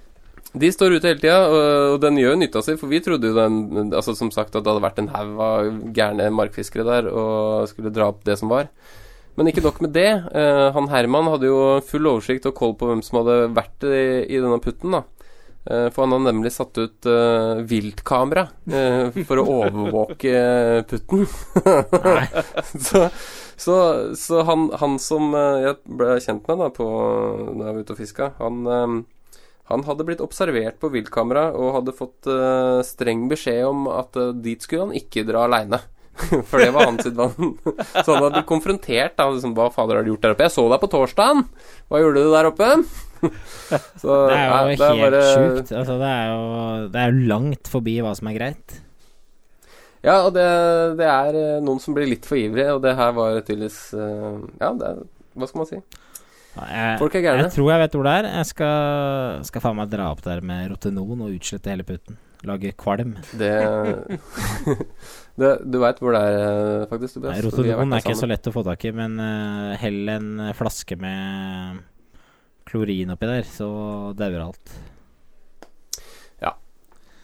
[0.57, 1.57] De står ute hele tida, og,
[1.91, 4.63] og den gjør jo nytta si, for vi trodde jo den Altså som sagt at
[4.63, 8.47] det hadde vært en haug av gærne markfiskere der og skulle dra opp det som
[8.53, 8.69] var.
[9.38, 10.10] Men ikke nok med det.
[10.34, 14.26] Uh, han Herman hadde jo full oversikt og koll på hvem som hadde vært i,
[14.26, 15.04] i denne putten, da.
[15.67, 18.47] Uh, for han hadde nemlig satt ut uh, viltkamera
[19.28, 20.32] for å overvåke
[20.89, 21.28] putten.
[22.89, 23.10] så
[23.58, 23.76] så,
[24.13, 26.86] så han, han som jeg ble kjent med da på,
[27.58, 29.06] når jeg var ute og fiska, han
[29.67, 32.30] han hadde blitt observert på viltkamera og hadde fått
[32.88, 35.82] streng beskjed om at dit skulle han ikke dra aleine.
[36.49, 37.51] For det var hans vann.
[38.06, 39.13] Så han hadde konfrontert.
[39.19, 40.47] Da, liksom, Hva fader har du gjort der oppe?
[40.47, 41.43] Jeg så deg på torsdagen!
[41.91, 42.71] Hva gjorde du der oppe?
[44.01, 45.71] Så, det er jo nei, helt det er bare- sjukt.
[45.82, 46.41] Altså, det er jo
[46.93, 48.75] Det er jo langt forbi hva som er greit.
[50.06, 50.43] Ja, og det,
[50.99, 54.36] det er eh, noen som blir litt for ivrige, og det her var tydeligvis eh,
[54.62, 54.99] Ja, det er,
[55.36, 55.80] hva skal man si?
[56.58, 57.41] Jeg, Folk er gærne.
[57.47, 58.27] jeg tror jeg vet hvor det er.
[58.39, 62.17] Jeg skal, skal faen meg dra opp der med rotenon og utslette hele putten.
[62.45, 63.15] Lage kvalm.
[63.34, 63.54] Det,
[65.41, 67.17] det Du veit hvor det er, faktisk?
[67.17, 67.39] Tobias.
[67.41, 71.00] Nei, der er ikke så lett å få tak i, men uh, hell en flaske
[71.02, 71.82] med
[72.67, 73.71] klorin oppi der, så
[74.19, 74.78] dauer alt.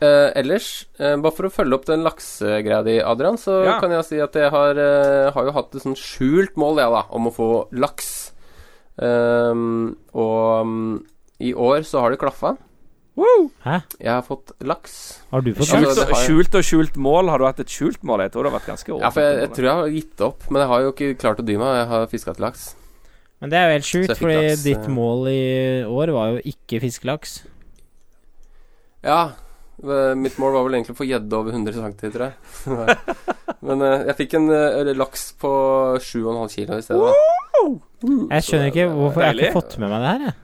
[0.04, 3.80] Eh, ellers, eh, bare for å følge opp den laksegreia di, Adrian, så Ja.
[3.80, 6.90] kan jeg si at jeg har, eh, har jo hatt et sånt skjult mål, jeg,
[6.92, 8.32] da, om å få laks.
[8.96, 11.06] Um, og um,
[11.40, 12.58] i år så har det klaffa.
[13.20, 13.50] Woo!
[13.62, 13.84] Hæ?
[14.02, 14.94] Jeg har fått laks.
[15.30, 15.90] Har du fått Skjult.
[15.92, 17.30] altså, har skjult og skjult mål.
[17.30, 18.26] Har du hatt et skjult mål?
[18.26, 20.48] Jeg tror det har vært ganske Ja, for jeg, jeg tror jeg har gitt opp,
[20.50, 21.76] men jeg har jo ikke klart å dy meg.
[21.78, 22.64] Jeg har fiska til laks.
[23.44, 24.94] Men det er jo helt sjukt, fordi laks, ditt eh.
[24.98, 25.44] mål i
[25.84, 27.34] år var jo ikke fiskelaks.
[29.04, 29.20] Ja,
[30.16, 32.96] mitt mål var vel egentlig å få gjedde over 100 cm, tror jeg.
[33.68, 35.52] Men eh, jeg fikk en eh, laks på
[36.00, 37.12] 7,5 kilo i stedet.
[37.12, 37.68] da.
[38.34, 40.36] Jeg skjønner ikke hvorfor jeg har ikke fått med meg det her, jeg.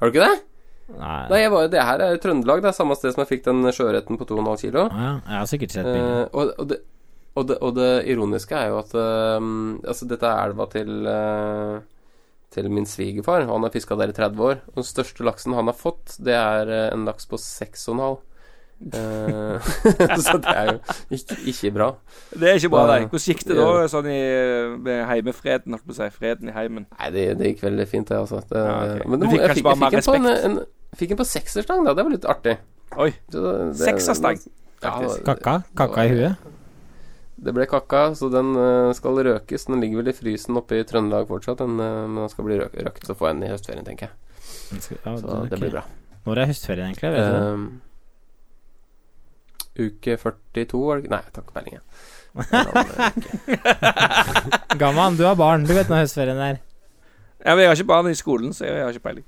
[0.00, 0.42] Har du ikke det?
[0.92, 1.22] Nei.
[1.30, 2.60] Nei, jeg var, det her er jo Trøndelag.
[2.62, 4.84] Det er samme sted som jeg fikk den sjøørreten på 2,5 kilo.
[4.90, 6.12] Ja, jeg har sikkert sett bildet.
[6.12, 6.78] Uh, og, og, det,
[7.34, 9.48] og, det, og det ironiske er jo at eh,
[9.90, 11.78] Altså, dette er elva til uh,
[12.54, 13.46] Til min svigerfar.
[13.48, 14.60] og Han har fiska der i 30 år.
[14.74, 18.20] Og den største laksen han har fått, det er en laks på 6,5.
[18.84, 19.68] Eh,
[20.26, 20.78] så det er jo
[21.16, 21.88] ikke, ikke bra.
[22.34, 22.98] Det er ikke bra, nei.
[23.06, 24.18] Hvordan gikk det da sånn i
[24.84, 26.08] med heimefreden, holdt på å si?
[26.14, 26.86] Freden i heimen?
[26.98, 28.42] Nei, det, det gikk veldig fint, det, altså.
[28.50, 29.08] Det, Ja, okay.
[29.08, 30.30] Men Du fikk jeg kanskje fikk, bare mer respekt?
[30.44, 31.94] en, en Fikk en på sekserstang, da.
[31.98, 32.56] Det var litt artig.
[33.02, 33.10] Oi.
[33.32, 34.42] Så det- det- Sekserstang,
[34.84, 35.54] Ja, Kakka?
[35.74, 36.50] Kakka i huet?
[37.44, 39.64] Det ble kakka, så den eh, skal røkes.
[39.66, 42.58] Den ligger vel i frysen oppe i Trøndelag fortsatt, den, eh, men den skal bli
[42.60, 44.80] røkt, røkt får jeg den i høstferien, tenker jeg.
[44.84, 45.82] Så det blir bra.
[46.26, 47.10] Når er høstferien egentlig?
[47.16, 47.40] Vet du?
[47.40, 47.66] Ehm,
[49.78, 51.14] uke 42, var det ikke?
[51.14, 51.84] Nei, jeg tar ikke peiling, jeg.
[54.80, 55.66] Gamman, du har barn.
[55.66, 56.56] Du vet når høstferien er.
[57.44, 59.26] Ja, men jeg har ikke barn i skolen, så jeg har ikke peiling.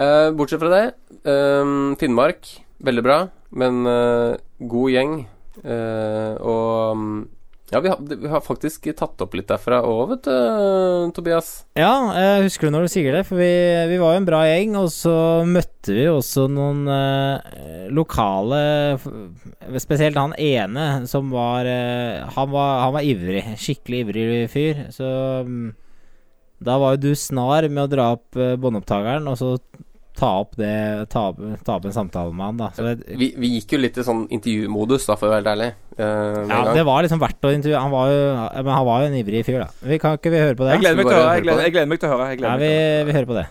[0.00, 0.84] Uh, bortsett fra det,
[1.28, 2.40] um, Finnmark,
[2.80, 3.18] veldig bra,
[3.52, 4.32] men uh,
[4.70, 5.12] god gjeng.
[5.60, 7.20] Uh, og mm,
[7.70, 11.50] ja, vi har, vi har faktisk tatt opp litt derfra òg, vet du, Tobias.
[11.78, 13.50] Ja, jeg husker du når du sier det, for vi,
[13.92, 15.14] vi var jo en bra gjeng, og så
[15.46, 18.58] møtte vi også noen eh, lokale
[19.80, 23.44] Spesielt han ene som var, eh, han var Han var ivrig.
[23.60, 24.82] Skikkelig ivrig fyr.
[24.94, 25.06] Så
[25.46, 25.70] mm,
[26.66, 29.54] da var jo du snar med å dra opp uh, båndopptakeren, og så
[30.20, 30.70] ta opp det
[31.12, 32.66] ta, opp- ta opp en samtale med han, da.
[32.76, 35.52] Så det, Vi, vi gikk jo litt i sånn intervjumodus, da, for å være helt
[35.54, 35.70] ærlig.
[36.00, 36.74] Uh, ja, gang.
[36.76, 37.80] det var liksom verdt å intervjue.
[37.80, 38.20] Han var jo,
[38.60, 39.70] men han var jo en ivrig fyr, da.
[39.90, 40.76] Vi kan ikke vi høre på det?
[40.76, 41.34] Jeg gleder meg til å høre.
[41.40, 42.28] Jeg gleder, jeg gleder meg til å høre.
[42.30, 43.08] Jeg Ja, vi, til å høre.
[43.10, 43.46] vi hører på det.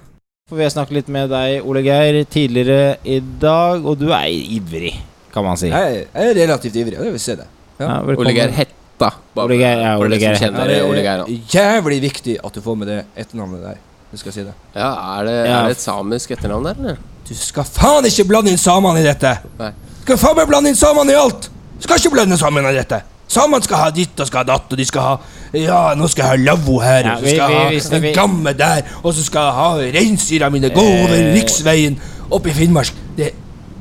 [0.49, 4.29] For vi har snakket litt med deg, Ole Geir, tidligere i dag, og du er
[4.34, 4.95] ivrig,
[5.34, 5.69] kan man si.
[5.69, 7.45] Jeg, er- jeg er relativt ivrig, og jeg vil se det.
[7.79, 9.12] Ja, Ja, Ole Geir Hetta.
[9.36, 11.21] bare Ole Geir, ja, Ole som Geir kjenner det Ole Geir.
[11.21, 13.77] er jævlig viktig at du får med det etternavnet der.
[14.12, 14.54] Du skal si det.
[14.76, 15.60] Ja, er det, Ja.
[15.60, 16.98] er det et samisk etternavn der, eller?
[17.30, 19.36] Du skal faen ikke blande inn samene i dette!
[19.60, 19.69] Nei.
[19.69, 21.50] Du Skal faen meg blande inn samene i alt!
[21.78, 23.02] Du skal ikke blande samene i dette!
[23.30, 25.19] Samene skal ha ditt og skal ha datt, og de skal ha
[25.54, 28.15] Ja, nå skal jeg ha lavvo her, Ja, og så skal jeg ha den en
[28.15, 29.69] gamme der, og så skal jeg ha
[30.00, 31.34] reinsdyra mine gå over Eh.
[31.38, 32.00] riksveien
[32.32, 32.91] opp i Finnmark.
[33.17, 33.32] Det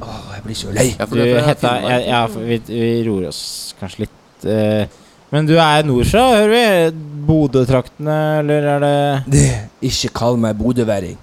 [0.02, 0.94] Åh, jeg blir så lei.
[0.98, 4.44] Ja, for Du, Hetta, ja, ja, for vi, vi roer oss kanskje litt.
[4.44, 4.86] eh,
[5.30, 7.04] men du er nordfra, hører vi?
[7.28, 9.46] Bodø-traktene, eller er det Det,
[9.90, 11.16] ikke kall meg bodøværing.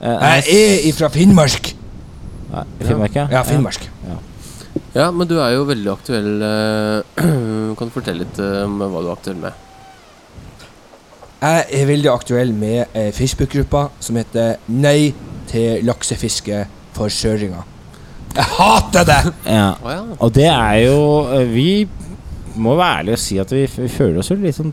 [0.00, 1.72] eh, Jeg er ifra Finnmark.
[2.52, 3.26] Nei, Finnmark, ja?
[3.32, 3.88] Ja, Finnmark.
[4.94, 6.42] Ja, men du er jo veldig aktuell.
[6.42, 7.02] eh,
[7.78, 9.52] kan du fortelle litt eh, om hva du er aktuell med?
[11.44, 15.12] Jeg er veldig aktuell med eh, Facebook-gruppa som heter Nei
[15.50, 16.62] til laksefiske
[16.96, 17.64] for søringer.
[18.34, 19.18] Jeg hater det!
[19.46, 19.66] Ja.
[19.82, 20.04] Å ja.
[20.24, 20.96] Og det er jo
[21.36, 21.68] eh, Vi
[22.56, 24.72] må være ærlig og si at vi, vi føler oss jo litt sånn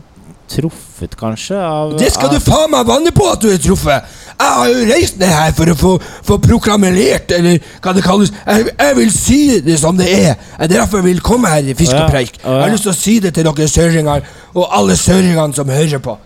[0.52, 4.08] truffet, kanskje, av Det skal du faen meg vanne på at du er truffet!
[4.32, 5.92] Jeg har jo reist ned her for å få,
[6.26, 8.32] få proklamert, eller hva det kalles.
[8.46, 10.34] Jeg, jeg vil si det som det er.
[10.58, 12.40] Det er derfor jeg vil komme her i Fiskepreik.
[12.40, 12.56] Ja, ja.
[12.56, 16.02] Jeg har lyst til å si det til dere søringer, og alle søringene som hører
[16.02, 16.16] på.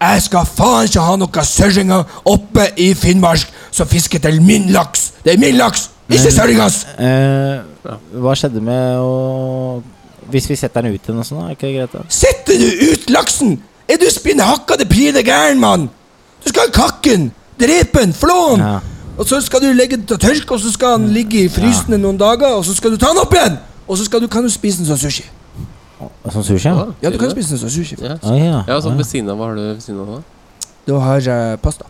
[0.00, 5.10] Jeg skal faen ikke ha noen søringer oppe i Finnmark som fisker til min laks.
[5.24, 6.32] Det er min laks, ikke Men-
[6.98, 9.82] eh, Hva skjedde med å
[10.30, 11.94] Hvis vi setter den ut igjen og sånn, er ikke det greit?
[11.94, 12.04] da?
[12.12, 13.56] Setter du ut laksen?
[13.86, 15.88] Er du spinnhakkade pine gæren, mann?
[16.42, 18.64] Du skal ha kakken, drepe den, flå den.
[18.66, 18.80] Ja.
[19.16, 21.94] Og så skal du legge den til tørk, og så skal den ligge i frysen
[21.94, 22.00] ja.
[22.02, 23.58] noen dager, og så skal du ta den opp igjen!
[23.86, 25.24] Og så skal du, kan du spise den som sushi.
[26.32, 26.68] Som sushi?
[26.68, 26.86] Ja.
[27.02, 27.96] Ja, du kan spise den som sushi.
[28.02, 28.64] Ja, ah, ja.
[28.68, 30.18] ja sånn ved siden av Hva har du ved siden av da?
[30.86, 31.88] Da har jeg pasta.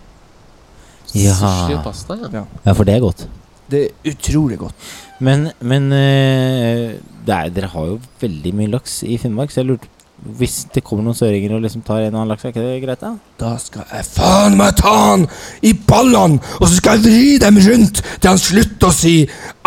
[1.16, 1.35] Ja.
[1.40, 2.44] Sushi og pasta, ja.
[2.44, 3.27] ja, for det er godt.
[3.72, 4.87] Det er utrolig godt.
[5.20, 9.70] Men, men eh, det er, dere har jo veldig mye laks i Finnmark, så jeg
[9.70, 9.88] lurte
[10.37, 12.83] Hvis det kommer noen søringer og liksom tar en og annen laks, er ikke det
[12.83, 13.11] greit, da?
[13.40, 15.26] Da skal jeg faen meg ta han
[15.62, 19.12] i ballene, og så skal jeg vri dem rundt til han slutter å si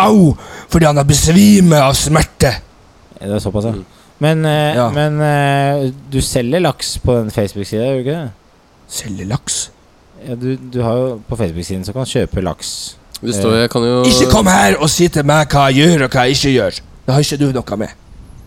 [0.02, 0.34] au
[0.70, 2.52] fordi han har besvimet av smerte.
[3.20, 3.74] Det Er såpass, ja?
[3.78, 3.86] Mm.
[4.20, 4.90] Men, eh, Ja.
[4.92, 8.32] men eh, du selger laks på den Facebook-sida, gjør du ikke det?
[8.90, 9.60] Selger laks?
[10.28, 12.98] Ja, du, du har jo på Facebook-siden så kan du kjøpe laks.
[13.20, 16.06] Det står jeg kan jo Ikke kom her og si til meg hva jeg gjør
[16.06, 16.78] og hva jeg ikke gjør.
[17.06, 17.96] Det har ikke du noe med.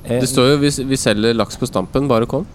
[0.04, 2.46] Eh, Det står jo vi, vi selger laks på Stampen, bare kom.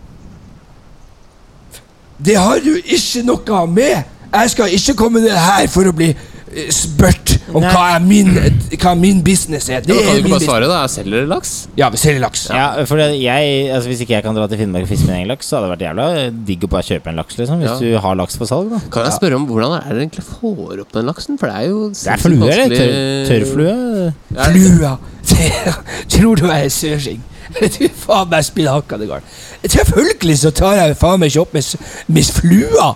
[2.17, 4.03] Det har du ikke noe med!
[4.33, 6.36] Jeg skal ikke komme ned her for å bli eh,
[6.73, 7.69] spurt om Nei.
[7.71, 8.29] hva, er min,
[8.81, 9.81] hva min business er.
[9.85, 10.79] Det Ja, kan du er ikke bare svare, da?
[10.91, 11.51] Selger dere laks?
[11.79, 12.47] Ja, vi selger laks.
[12.51, 15.31] Ja, for jeg, altså Hvis ikke jeg kan dra til Finnmark og fiske min egen
[15.31, 16.07] laks, så hadde det vært jævla
[16.49, 17.61] digg å bare kjøpe en laks, liksom.
[17.63, 17.77] Hvis Ja.
[17.79, 18.81] du har laks for salg, da.
[18.91, 21.37] Kan jeg spørre om hvordan er det egentlig får opp den laksen?
[21.39, 22.75] For det er jo Det er flue, eller?
[22.75, 22.91] Tør,
[23.31, 24.13] tørrflue?
[24.35, 24.97] Ja, Flua.
[26.13, 27.23] Tror du jeg er sørsing?
[27.77, 29.23] Du faen meg spiller hakkande galt.
[29.63, 31.63] Selvfølgelig så tar jeg faen meg ikke opp med,
[32.11, 32.89] med flua.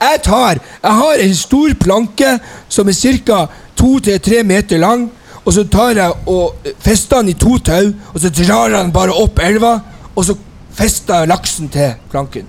[0.00, 2.32] Jeg tar Jeg har en stor planke
[2.68, 3.46] som er ca.
[3.76, 5.10] to til tre meter lang.
[5.44, 8.92] Og så tar jeg og fester den i to tau, og så drar jeg den
[8.92, 9.80] bare opp elva.
[10.16, 10.34] Og så
[10.74, 12.46] fester jeg laksen til planken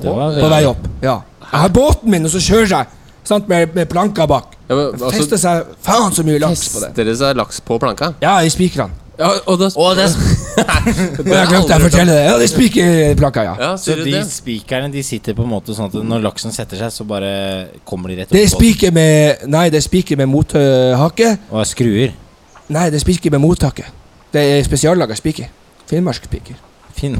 [0.00, 0.86] Det var, på vei opp.
[1.02, 1.16] Ja.
[1.50, 2.86] Jeg har båten min, og så kjører jeg
[3.26, 4.54] sant, med, med planka bak.
[4.68, 6.92] Ja, men, altså, Fester seg faen så mye laks på det.
[6.92, 8.12] Fester det seg laks på planka?
[8.22, 8.94] Ja, i spikrene.
[9.18, 10.06] Ja, og da Å, det
[10.58, 12.22] er jeg glemte å fortelle det.
[12.26, 13.54] Ja, det er spikerplanka, ja.
[13.60, 16.92] Ja, Så de spikerne de sitter på en måte sånn at når laksen setter seg,
[16.94, 17.30] så bare
[17.88, 20.30] kommer de rett Det er opp på båten spiker med Nei, det er spiker med
[20.32, 21.36] mothake.
[21.50, 22.16] og skruer.
[22.70, 23.86] Nei, det er spiker med mothake.
[24.32, 25.50] Det er spesiallaga spiker.
[25.90, 26.58] Finnmarkspiker.
[26.94, 27.18] Finn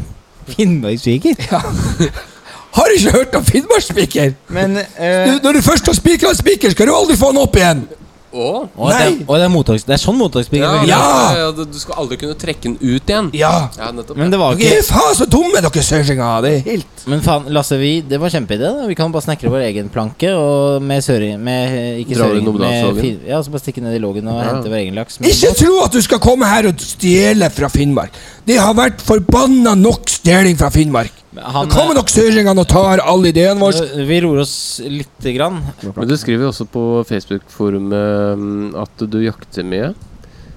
[0.51, 1.35] Finnmarkspiker?
[1.51, 1.63] Ja.
[2.77, 4.33] Har du ikke hørt om finnmarksspiker?
[4.51, 7.83] Uh, Når du først har spikra en spiker, skal du aldri få den opp igjen.
[8.31, 8.49] Å?
[8.63, 9.25] Å, det, er, Nei.
[9.27, 10.83] det, er mottaks, det er sånn mottaksbygget Ja.
[10.87, 10.99] Ja.
[11.35, 13.31] ja, ja, Du skal aldri kunne trekke den ut igjen.
[13.35, 13.51] Ja.
[13.75, 14.21] Ja, nettopp.
[14.21, 16.45] Men det var Dere ikke er faen så dumme, dere søringer.
[16.47, 18.71] Det er helt Men faen, Lasse, vi, det var kjempeidé.
[18.87, 22.51] Vi kan bare snekre vår egen planke og med søring Med eh, ikke Drar søring
[22.61, 24.47] med Ja, så bare stikke ned i lågen og Ja.
[24.53, 25.19] hente vår egen laks.
[25.19, 25.59] Ikke båt.
[25.65, 28.15] tro at du skal komme her og stjele fra Finnmark.
[28.47, 31.20] Det har vært forbanna nok stjeling fra Finnmark.
[31.31, 33.85] Han, Nå kommer nok søringene og tar alle ideene våre.
[33.95, 35.61] eh, Vi roer oss lite grann.
[35.95, 39.93] Men du skriver jo også på Facebook-forumet mm, at du jakter mye.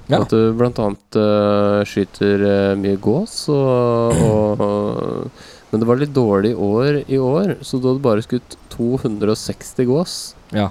[0.10, 0.20] Ja.
[0.24, 5.30] At du blant annet eh, skyter uh, mye gås og, og
[5.72, 10.16] Men det var litt dårlig år i år, så du hadde bare skutt 260 gås.
[10.54, 10.68] Ja.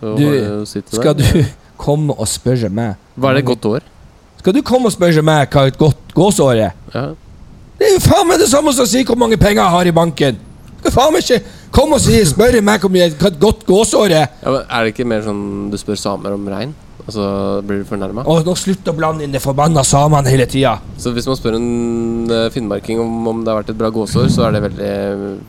[0.00, 1.24] Du, Skal der.
[1.24, 1.48] du
[1.80, 3.86] komme og spørre meg Var det et godt år?
[4.38, 6.76] Skal du komme og spørre meg hva et godt gåsår er?
[6.94, 7.06] Ja.
[7.78, 9.90] Det er jo faen meg det samme som å si hvor mange penger jeg har
[9.90, 10.40] i banken.
[10.80, 14.12] Skal faen meg ikke Kom og si, spørre meg hvor mye hva et godt gåsår
[14.16, 14.28] er.
[14.40, 16.74] ja, men Er det ikke mer sånn du spør samer om rein?
[17.08, 17.24] så
[17.64, 18.24] Blir du fornærma?
[18.28, 20.74] Og nå slutt å blande inn de forbanna samene hele tida.
[21.00, 24.28] Så hvis man spør en eh, finnmarking om, om det har vært et bra gåsår,
[24.32, 24.90] så er det veldig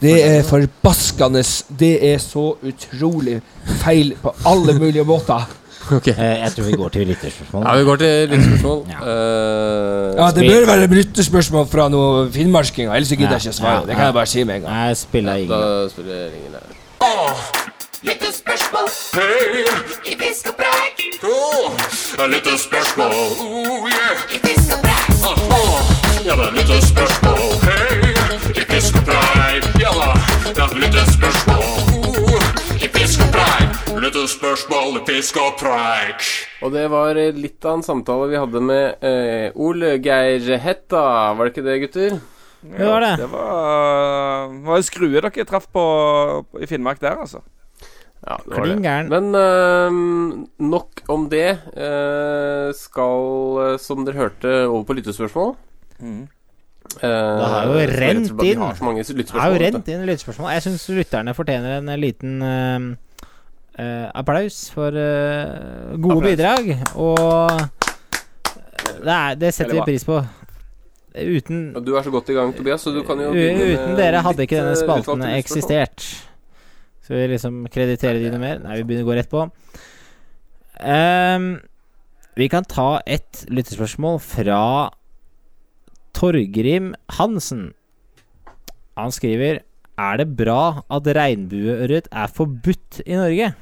[0.04, 1.44] Det er forbaskende
[1.82, 3.40] Det er så utrolig
[3.84, 5.48] feil på alle mulige måter.
[5.98, 6.08] Ok.
[6.08, 7.64] Eh, Jeg tror vi går til lytterspørsmål.
[7.66, 8.86] Ja, vi går til lyttespørsmål.
[8.90, 9.00] Ja.
[9.00, 13.80] Uh, Ja, Det bør være lyttespørsmål fra noen finnmarkinger, ellers gidder jeg ikke å svare.
[13.80, 14.88] Ja, Det kan jeg bare si med en gang.
[14.88, 15.50] Jeg spiller ingen.
[15.50, 16.66] Da spiller ingen der.
[18.04, 18.88] Lyttespørsmål.
[19.14, 19.66] Hey,
[20.12, 20.96] i fisk og preik.
[21.24, 21.76] Oh,
[23.90, 24.30] yeah.
[26.26, 28.00] Ja, det er lyttespørsmål hey.
[28.56, 29.66] i Hei, i Preik.
[29.82, 30.14] Ja da,
[30.56, 31.89] det er litt
[32.90, 33.30] spørsmål.
[33.30, 33.76] og preik!
[33.76, 34.02] fiskepreik.
[34.02, 36.28] Litt spørsmål i fiskepreik.
[36.64, 41.46] Og det var litt av en samtale vi hadde med eh, Ole Geir Hetta, var
[41.46, 42.20] det ikke det, gutter?
[42.62, 43.14] Det var det.
[43.22, 45.84] Det var, var en skrue dere traff på,
[46.60, 47.42] i Finnmark der, altså.
[48.26, 49.06] Ja, det var det.
[49.08, 49.92] Men uh,
[50.60, 51.56] nok om det.
[51.72, 55.56] Uh, skal, eh, som dere hørte, over på lyttespørsmål.
[56.00, 56.28] Mhm.
[56.98, 58.64] Eh, Det har jo og rent slett vi inn.
[58.64, 60.52] har så mange jo rent inn lytterspørsmål.
[60.56, 63.22] Jeg syns lytterne fortjener en eh, liten uh,
[63.78, 66.30] eh, applaus for uh, gode Applaus.
[66.32, 66.74] bidrag.
[66.96, 67.80] Og
[69.06, 70.20] det, er, det setter vi pris på.
[71.20, 74.46] Uten, Du er så godt i gang, Tobias, så du kan jo uten dere hadde
[74.46, 76.06] ikke denne eh, spalten eksistert.
[77.02, 78.62] Skal vi liksom kreditere dine mer?
[78.62, 79.48] Nei, vi begynner å gå rett på.
[80.80, 81.48] Um,
[82.38, 84.62] vi kan ta et lyttespørsmål fra
[86.20, 87.70] Torgrim Hansen.
[89.00, 89.62] Han skriver
[90.00, 93.54] Er det bra at regnbueørret er forbudt i Norge?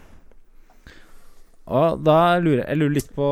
[1.67, 3.29] Og da lurer jeg lurer litt på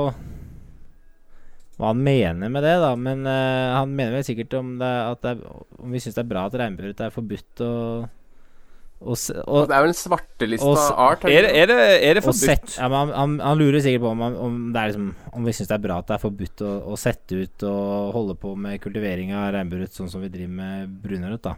[1.76, 2.92] hva han mener med det, da.
[2.96, 6.24] Men uh, han mener vel sikkert om, det, at det er, om vi syns det
[6.24, 8.06] er bra at regnbueørret er forbudt og,
[9.02, 11.26] og, Og og, det er vel en svartelista art?
[11.28, 12.78] Er det, er det, er det forbudt?
[12.78, 15.56] ja, men han, han, han lurer sikkert på om, om, det er liksom, om vi
[15.58, 18.54] syns det er bra at det er forbudt å, å sette ut og holde på
[18.56, 21.58] med kultivering av regnbueørret sånn som vi driver med brunørret, da.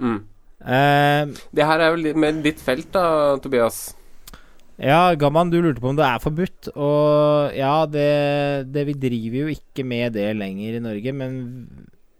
[0.00, 0.18] Mm.
[0.60, 1.22] Eh,
[1.56, 3.84] Det her er jo litt med ditt felt, da, Tobias.
[4.76, 6.68] Ja, Gamman, du lurte på om det er forbudt.
[6.74, 8.08] Og ja, det,
[8.72, 11.38] det Vi driver jo ikke med det lenger i Norge, men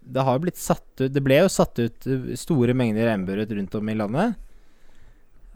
[0.07, 3.74] det har blitt satt ut Det ble jo satt ut uh, store mengder regnbueørret rundt
[3.78, 4.36] om i landet.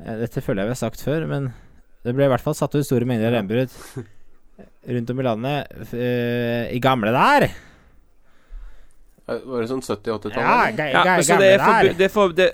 [0.03, 1.51] Eh, Dette føler jeg vi har sagt før, men
[2.05, 3.75] det ble i hvert fall satt ut store mengder regnbueørret
[4.97, 7.47] rundt om i landet eh, i gamle der.
[9.29, 10.41] Eh, Var det sånn 70-80-tallet?
[10.41, 11.95] Ja, ga, Ja, ga, ja, så gamle det er der.
[12.01, 12.49] det er for, det,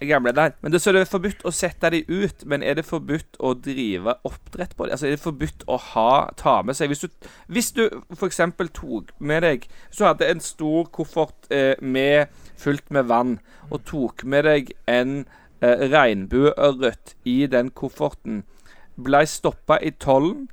[0.00, 0.52] gamle der.
[0.60, 3.54] Men det, så det er forbudt å sette de ut, men er det forbudt å
[3.54, 4.96] drive oppdrett på dem?
[4.96, 8.42] Altså, er det forbudt å ha, ta med seg Hvis du, hvis du f.eks.
[8.76, 12.28] tok med deg Hvis du hadde en stor koffert eh, med,
[12.60, 13.38] fullt med vann,
[13.70, 15.24] og tok med deg en
[15.64, 18.44] eh, regnbueørret i den kofferten,
[18.96, 20.46] blei stoppa i tollen,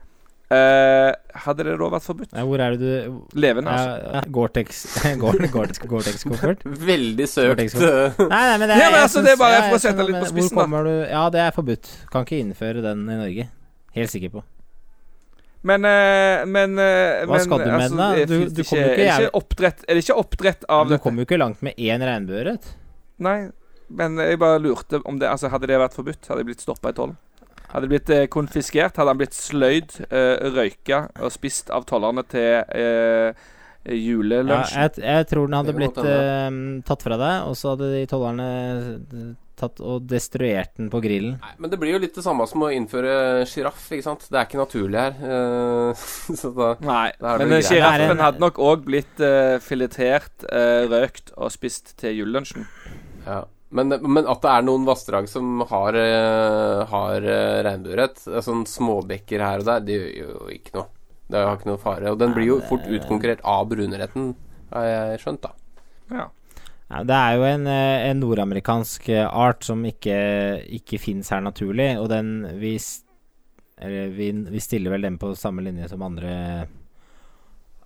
[0.54, 2.32] eh, hadde det da vært forbudt?
[2.36, 3.90] Ja, hvor er det du Levende, altså.
[3.98, 4.82] ja, ja, Gore-Tex
[5.24, 6.64] Gore- Gore- Gore-Tex-koffert?
[6.92, 7.76] Veldig søkt.
[7.82, 10.20] Nei, nei, men det, Ja, men altså, det er bare ja, for å sette litt
[10.22, 10.82] på spissen, da.
[10.88, 11.92] du Ja, det er forbudt.
[12.14, 13.48] Kan ikke innføre den i Norge.
[13.98, 14.44] Helt sikker på.
[15.64, 18.08] Men, eh, men eh, Hva men, skal du med altså, den, da?
[18.28, 21.04] Du- du ikke, ikke er, det ikke oppdrett, er det ikke oppdrett av Men du
[21.06, 22.72] kommer jo ikke langt med én regnbueørret.
[23.24, 23.38] Nei,
[23.94, 26.28] men jeg bare lurte om det Altså, hadde det vært forbudt?
[26.28, 27.16] Hadde jeg blitt stoppa i tollen?
[27.74, 28.96] Hadde det blitt eh, konfiskert?
[29.02, 33.34] Hadde han blitt sløyd, eh, røyka og spist av tollerne til eh,
[34.48, 38.04] Ja, jeg, jeg tror den hadde blitt eh, tatt fra deg, og så hadde de
[38.08, 38.50] tollerne
[39.60, 41.36] tatt og destruert den på grillen.
[41.44, 44.24] Nei, men det blir jo litt det samme som å innføre sjiraff, ikke sant.
[44.32, 45.18] Det er ikke naturlig her.
[45.36, 46.06] eh,
[46.42, 50.48] så da Nei, Da er det men sjiraffen en- hadde nok òg blitt eh, filetert,
[50.50, 52.66] eh, røkt og spist til julelunsjen.
[53.28, 53.44] Ja.
[53.74, 57.26] Men, men at det er noen vassdrag som har, uh, har
[57.66, 60.90] regnbueørret, eh, sånn småbekker her og der, det gjør jo ikke noe.
[61.34, 62.12] Det har ikke noe fare.
[62.14, 64.34] Og den blir jo fort utkonkurrert av brunretten,
[64.74, 65.54] har jeg skjønt, da.
[66.14, 66.30] Ja.
[67.02, 70.18] Det er jo en, eh, en nordamerikansk eh, art som ikke,
[70.78, 72.76] ikke fins her naturlig, og den vi,
[73.82, 76.68] eller vi, vi stiller vel den på samme linje som andre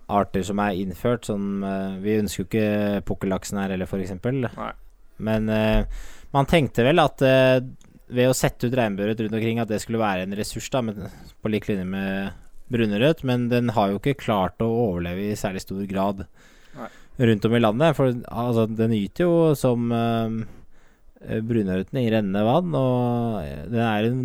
[0.08, 1.28] arter som er innført.
[1.30, 4.12] Sånn, eh, vi ønsker jo ikke pukkellaksen her heller, f.eks.
[5.18, 6.04] Men uh,
[6.34, 7.60] man tenkte vel at uh,
[8.08, 11.00] ved å sette ut regnbueørret rundt omkring, at det skulle være en ressurs, da, med,
[11.42, 12.36] på lik linje med
[12.72, 13.24] brunørret.
[13.28, 16.24] Men den har jo ikke klart å overleve i særlig stor grad
[16.78, 16.88] Nei.
[17.30, 17.98] rundt om i landet.
[17.98, 20.38] For altså, den yter jo som uh,
[21.18, 24.22] brunørreten i rennende vann, og eh, den er en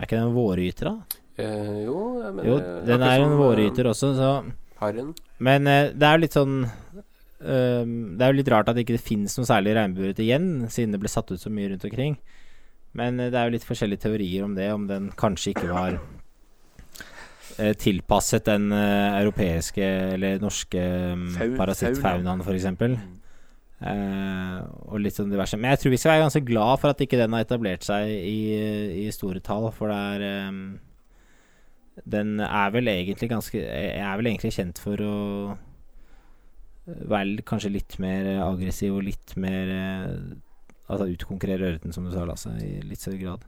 [0.00, 1.18] Er ikke den en våryter, da?
[1.36, 4.30] Eh, jo, jeg mener Jo, den er en eh, våryter også, så
[4.80, 5.10] Harren.
[5.38, 6.54] Men eh, det er jo litt sånn
[7.42, 10.94] ehm, Det er jo litt rart at det ikke finnes noe særlig regnbueørret igjen, siden
[10.94, 12.16] det ble satt ut så mye rundt omkring.
[12.98, 15.96] Men eh, det er jo litt forskjellige teorier om det, om den kanskje ikke var
[17.60, 19.86] uh, tilpasset den uh, europeiske
[20.16, 20.82] eller norske
[21.14, 22.68] um, parasittfaunaen, f.eks.
[23.80, 24.58] Uh,
[24.92, 25.56] og litt sånn diverse.
[25.56, 28.10] Men jeg tror vi skal være ganske glad for at ikke den har etablert seg
[28.12, 28.40] i,
[29.06, 30.62] i store tall, for det er um,
[32.10, 35.16] Den er vel egentlig ganske Er vel egentlig kjent for å
[37.10, 40.14] være kanskje litt mer eh, aggressiv og litt mer eh,
[40.90, 43.44] Altså utkonkurrere ørreten, som du sa, Lasse, i litt større grad.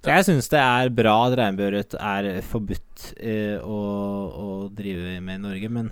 [0.00, 3.80] Så jeg syns det er bra at regnbueørret er forbudt eh, å,
[4.32, 5.90] å drive med i Norge, men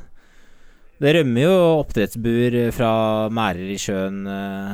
[0.99, 2.93] det rømmer jo oppdrettsbuer fra
[3.31, 4.73] merder i sjøen eh,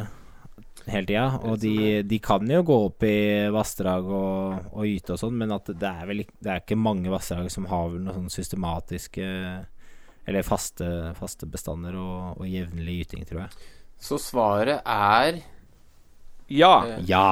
[0.87, 1.27] hele tida.
[1.51, 1.75] Og de,
[2.07, 3.19] de kan jo gå opp i
[3.53, 7.51] vassdrag og, og gyte og sånn, men det er vel det er ikke mange vassdrag
[7.53, 9.27] som har vel noe sånn systematiske
[10.25, 10.87] Eller faste,
[11.19, 13.69] faste bestander og, og jevnlig gyting, tror jeg.
[14.01, 15.43] Så svaret er
[16.49, 16.75] ja.
[16.87, 17.29] eh, Ja.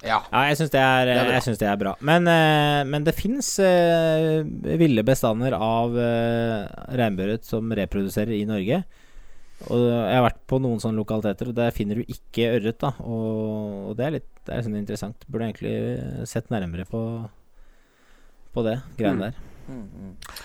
[0.00, 0.22] Ja.
[0.32, 1.92] Ja, jeg syns det, Det det er bra.
[2.00, 4.40] Men, eh, men det fins uh,
[4.80, 6.64] ville bestander av uh,
[6.96, 8.80] regnbueørret som reproduserer i Norge.
[9.68, 12.80] Og jeg har vært på noen sånne lokaliteter, og der finner du ikke ørret.
[12.80, 15.28] da Og, og det er litt det er sånn interessant.
[15.28, 17.02] Burde egentlig sett nærmere på
[18.50, 19.49] På det greiene der.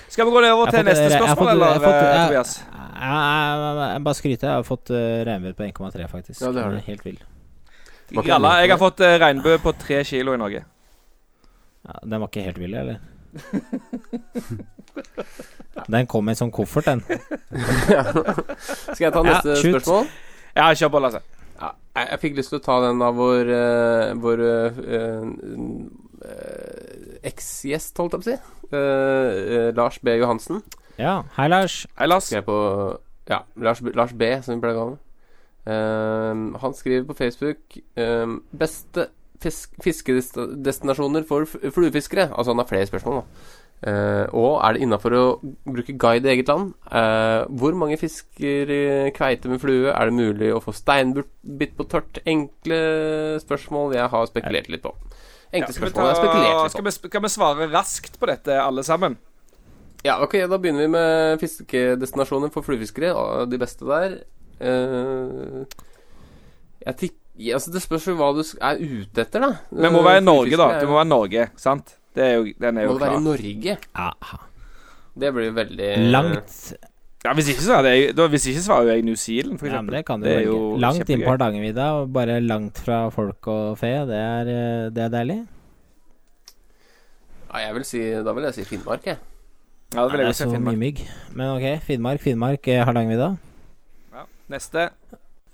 [0.10, 2.64] Skal vi gå over til neste spørsmål, eller, jeg fått- eh, jeg- Tobias?
[2.96, 4.48] Jeg, bare skryter.
[4.48, 4.96] Jeg har fått uh,
[5.28, 6.42] regnbue på 1,3, faktisk.
[6.42, 6.78] Ja, det har du.
[6.86, 7.20] Helt vill.
[8.12, 10.64] Gralla, jeg har fått uh, regnbue på tre kilo i Norge.
[11.86, 12.96] Ja, den var ikke helt vill, eller?
[15.92, 17.02] Den kom i en sånn koffert, den.
[18.96, 20.06] Skal jeg ta neste ja, spørsmål?
[20.56, 21.20] Ja, kjør på, Lasse.
[21.60, 24.70] Ja, jeg, jeg fikk lyst til å ta den av vår, uh, vår uh,
[25.00, 25.22] eh,
[27.26, 28.38] eksgjest, holdt jeg på å si.
[28.72, 30.16] Eh, eh, Lars B.
[30.20, 30.62] Johansen.
[31.00, 31.84] Ja, hei, Lars.
[32.00, 32.30] Hei, Lars.
[32.32, 32.60] Skrev på
[33.28, 35.02] Ja, Lars, Lars B, som vi pleier å kalle ham.
[35.66, 39.08] Eh, han skriver på Facebook eh, Beste
[39.42, 42.30] fisk, fiskedestinasjoner for fluefiskere.
[42.32, 43.62] Altså, han har flere spørsmål, da.
[43.86, 45.24] Uh, og er det innafor å
[45.68, 46.72] bruke guide i eget land?
[46.88, 49.92] Uh, hvor mange fisker kveiter kveite med flue?
[49.92, 52.22] Er det mulig å få steinbitt på tørt?
[52.26, 52.80] Enkle
[53.44, 54.96] spørsmål jeg har spekulert litt på.
[55.52, 58.30] Enkle Ja, skal, vi spørsmål jeg spekulerte litt skal, vi, skal vi svare raskt på
[58.30, 59.18] dette, alle sammen?
[60.06, 63.14] Ja, ok, da begynner vi med fiskedestinasjoner for fluefiskere.
[63.50, 64.20] De beste der.
[64.62, 65.64] Uh,
[66.86, 67.16] jeg tikk,
[67.58, 69.54] altså Det spørs jo hva du er ute etter, da.
[69.74, 70.68] Vi må være i Norge, da.
[70.80, 71.96] Det må være Norge, sant?
[72.16, 73.16] Det er jo, den er Må klar.
[73.16, 73.26] Må være i.
[73.26, 73.78] Norge?
[74.06, 74.44] Aha.
[75.16, 76.54] Det blir veldig Langt
[77.26, 79.66] Ja, hvis ikke så jeg da, Hvis ikke så var jo jeg New Zealand, for
[79.70, 79.96] eksempel.
[79.96, 80.52] Ja, det kan du Det velge.
[80.52, 81.30] jo Langt inn på.
[81.32, 83.94] Hardangervidda, og bare langt fra folk og fe.
[84.10, 85.40] Det er, eh, det er deilig.
[87.52, 89.18] Ja, jeg vil si, da vil jeg si Finnmark, jeg.
[89.96, 91.02] Ja, det vil det jeg er si så så mye mygg.
[91.34, 93.30] Men ok, Finnmark, Finnmark, Hardangervidda.
[94.16, 94.90] Ja, Neste.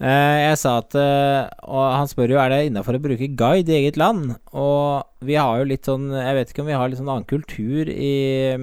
[0.01, 3.69] Eh, jeg sa at eh, Og han spør jo er det innafor å bruke guide
[3.69, 4.31] i eget land.
[4.57, 7.27] Og vi har jo litt sånn Jeg vet ikke om vi har litt sånn annen
[7.29, 8.57] kultur i,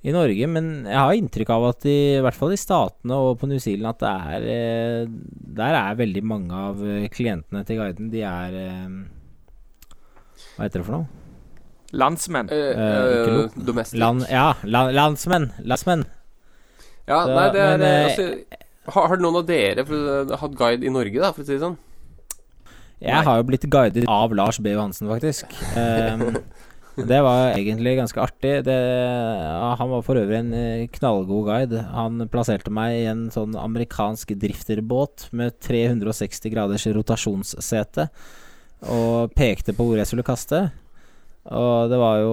[0.00, 3.34] i Norge, men jeg har inntrykk av at i, i hvert fall i Statene og
[3.40, 5.10] på New Zealand at det er eh,
[5.60, 8.94] Der er veldig mange av eh, klientene til guiden De er eh,
[10.54, 11.10] Hva heter det for noe?
[11.92, 12.48] Landsmenn.
[12.54, 13.92] Eh, Eh, eh.
[13.98, 15.48] Land, ja, land, landsmenn.
[15.66, 16.04] Landsmenn.
[17.08, 18.26] Ja, Så, nei, det er men, altså,
[18.94, 21.64] har, har noen av dere for, hatt guide i Norge, da, for å si det
[21.64, 21.76] sånn?
[23.00, 23.24] Jeg Nei.
[23.26, 24.70] har jo blitt guidet av Lars B.
[24.76, 25.50] Johansen, faktisk.
[25.80, 26.38] Ehm,
[27.08, 28.52] det var egentlig ganske artig.
[28.66, 28.76] Det,
[29.80, 31.82] han var for øvrig en eh, knallgod guide.
[31.94, 38.08] Han plasserte meg i en sånn amerikansk drifterbåt med 360 graders rotasjonssete
[38.90, 40.70] og pekte på hvor jeg skulle kaste.
[41.50, 42.32] Og det var jo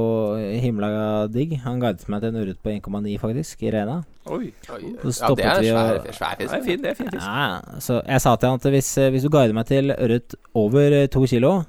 [0.60, 0.90] himla
[1.32, 1.54] digg.
[1.64, 4.02] Han guidet meg til en ørret på 1,9, faktisk, i Rena.
[4.28, 4.50] Oi.
[4.76, 6.58] Oi, Så ja, det er vi svær, og- svær Det fisk.
[6.58, 7.24] er fin, det er fin fisk.
[7.24, 10.36] Ja, så jeg sa til han at hvis, eh, hvis du guider meg til ørret
[10.54, 11.64] over eh, to kilo,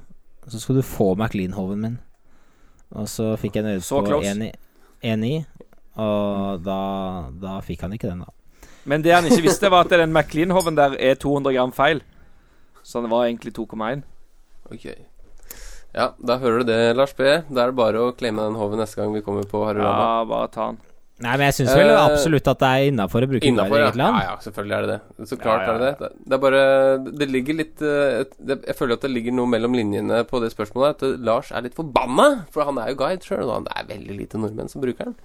[0.49, 1.99] så skal du få McLean-hoven min.
[2.97, 4.21] Og så fikk jeg en ørret på
[5.05, 5.33] 1-9,
[6.01, 6.81] og da,
[7.43, 8.33] da fikk han ikke den, da.
[8.89, 12.01] Men det han ikke visste, var at den McLean-hoven der er 200 gram feil.
[12.83, 14.01] Så den var egentlig 2,1.
[14.73, 14.87] Ok.
[15.97, 17.25] Ja, da hører du det, Lars B.
[17.51, 20.07] Da er det bare å claime den hoven neste gang vi kommer på Harulama.
[20.07, 20.81] Ja, bare ta den.
[21.19, 23.81] Nei, men jeg syns vel uh, absolutt at det er innafor å bruke innenfor, i
[23.81, 23.87] ja.
[23.89, 24.19] eget land.
[24.23, 24.29] ja.
[24.29, 25.27] Ja, selvfølgelig er det det.
[25.27, 26.11] Så klart Ja, ja, er det det.
[26.23, 26.63] Det er bare
[27.19, 28.21] Det ligger litt eh,
[28.53, 30.95] Jeg føler at det ligger noe mellom linjene på det spørsmålet.
[30.95, 33.89] At eh, Lars er litt forbanna, for han er jo guide sjøl, og det er
[33.91, 35.17] veldig lite nordmenn som bruker den.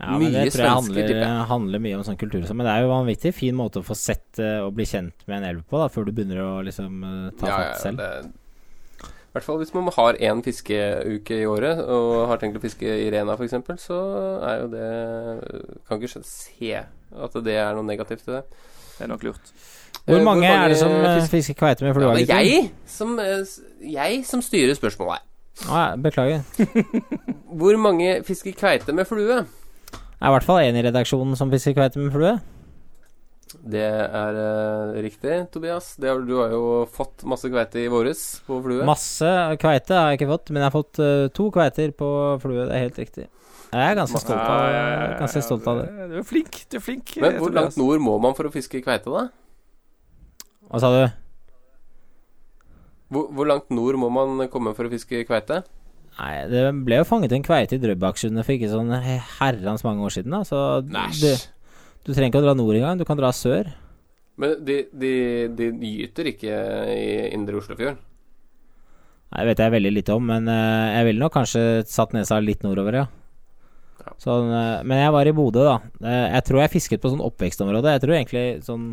[0.00, 2.44] Ja, men det Mye tror jeg svensker, handler, handler mye om sånn kultur.
[2.48, 5.40] sånn, Men det er jo vanvittig fin måte å få sett og bli kjent med
[5.40, 7.02] en elv på, da, før du begynner å liksom
[7.40, 8.00] ta fatt ja, selv.
[8.00, 8.32] det,
[9.30, 12.82] I hvert fall hvis man har én fiskeuke i året og har tenkt å fiske
[12.82, 13.54] i Rena f.eks.,
[13.84, 13.98] så
[14.42, 14.88] er jo det
[15.86, 18.42] Kan ikke se at det er noe negativt i det.
[18.98, 19.52] Det er nok lurt.
[20.06, 22.14] Hvor Eh, mange, er det som eh, fisk- fisker kveite med Ja, flua?
[22.16, 23.44] det er jeg som, eh,
[23.92, 25.26] jeg som styrer spørsmålet her.
[25.68, 26.42] Ah, ja, beklager.
[27.52, 29.44] Hvor mange fisker kveite med flue?
[29.44, 32.34] Det er i hvert fall en i redaksjonen som fisker kveite med flue.
[33.58, 35.92] Det er uh, riktig, Tobias.
[36.00, 38.86] Det har, du har jo fått masse kveite i våres på flue.
[38.88, 39.30] Masse
[39.60, 42.10] kveite har jeg ikke fått, men jeg har fått uh, to kveiter på
[42.42, 42.68] flue.
[42.68, 43.26] Det er helt riktig.
[43.70, 45.88] Jeg er ganske stolt av, Ja, ja, ja, ja, ganske stolt av det.
[46.10, 46.62] Du er flink.
[46.70, 47.12] Du er flink.
[47.22, 49.28] Men hvor langt nord må man for å fiske kveite, da?
[50.70, 51.02] Hva sa du?
[53.10, 55.62] Hvor, hvor langt nord må man komme for å fiske kveite?
[56.18, 58.90] Nei, det ble jo fanget en kveite i Drøbaksundet for ikke sånn
[59.38, 60.42] herrens mange år siden, da.
[60.46, 61.38] Så Næsj.
[62.04, 63.00] Du, trenger ikke å dra nord engang.
[63.00, 63.70] Du kan dra sør.
[64.40, 65.14] Men de, de,
[65.52, 66.60] de gyter ikke
[66.94, 67.98] i indre Oslofjord?
[69.30, 72.40] Nei, Det vet jeg veldig lite om, men eh, jeg ville nok kanskje satt nesa
[72.42, 73.06] litt nordover, ja.
[74.00, 74.14] Ja.
[74.18, 75.76] Sånn, eh, men jeg var i Bodø, da.
[76.02, 77.94] Eh, jeg tror jeg fisket på sånn oppvekstområde.
[77.94, 78.90] Jeg tror egentlig sånn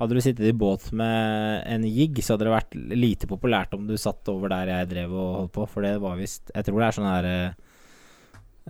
[0.00, 3.82] Hadde du sittet i båt med en jigg, så hadde det vært lite populært om
[3.84, 6.80] du satt over der jeg drev og holdt på, for det var visst Jeg tror
[6.80, 7.50] det er sånn her eh,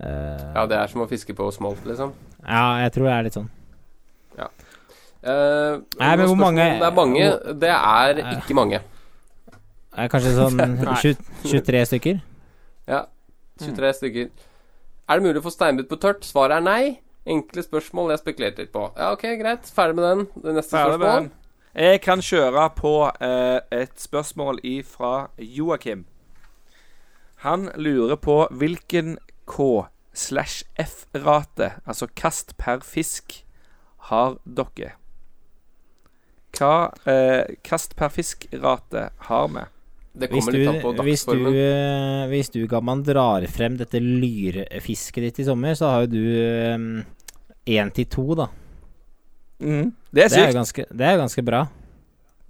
[0.03, 2.11] Ja, det er som å fiske på smolt, liksom.
[2.43, 3.47] ja, jeg tror det er litt sånn.
[4.39, 7.25] Eh, Nei, men hvor mange- Det er mange.
[7.59, 8.79] Det er ikke mange.
[8.81, 10.57] Det er Kanskje sånn
[11.43, 12.21] 23 stykker?
[12.87, 13.03] Ja.
[13.61, 14.29] 23 stykker.
[15.09, 16.23] Er det mulig å få steinbit på tørt?
[16.25, 16.99] Svaret er nei.
[17.27, 18.87] Enkle spørsmål jeg spekulerte litt på.
[18.97, 19.69] Ja, ok, greit.
[19.69, 20.27] Ferdig med den.
[20.41, 21.21] Det neste Ferdig spørsmål.
[21.21, 21.31] den.
[21.75, 26.05] Jeg kan kjøre på eh, et spørsmål ifra Joakim.
[27.45, 33.43] Han lurer på hvilken K slash F-rate, altså kast per fisk,
[34.09, 34.93] har dere?
[36.57, 36.73] Hva
[37.07, 39.63] eh, kast per fisk-rate har vi?
[40.11, 45.39] Det Hvis kommer du, hvis, du, eh, hvis du, Gamman, drar frem dette lyrefisket ditt
[45.39, 47.05] i sommer, så har jo du
[47.71, 48.49] én til to, da.
[49.61, 49.93] Mm.
[50.11, 50.57] Det er Det er sykt.
[50.57, 51.61] ganske, det er ganske bra.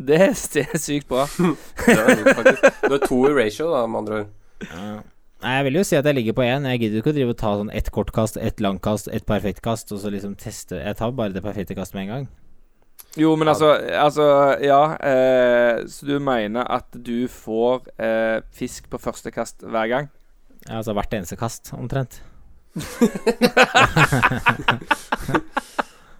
[0.01, 1.27] Det er, det er sykt bra.
[1.85, 2.71] Det er.
[2.87, 5.03] Du har to i ratio, da, med andre ord.
[5.41, 6.67] Nei, jeg vil jo si at jeg ligger på én.
[6.69, 9.89] Jeg gidder ikke å drive og ta sånn ett kortkast, ett langkast, ett perfekt kast,
[9.93, 12.27] og så liksom teste Jeg tar bare det perfekte kastet med en gang.
[13.17, 14.25] Jo, men altså, altså
[14.61, 14.95] Ja.
[15.01, 20.11] Eh, så du mener at du får eh, fisk på første kast hver gang?
[20.67, 22.21] Ja, altså hvert eneste kast, omtrent.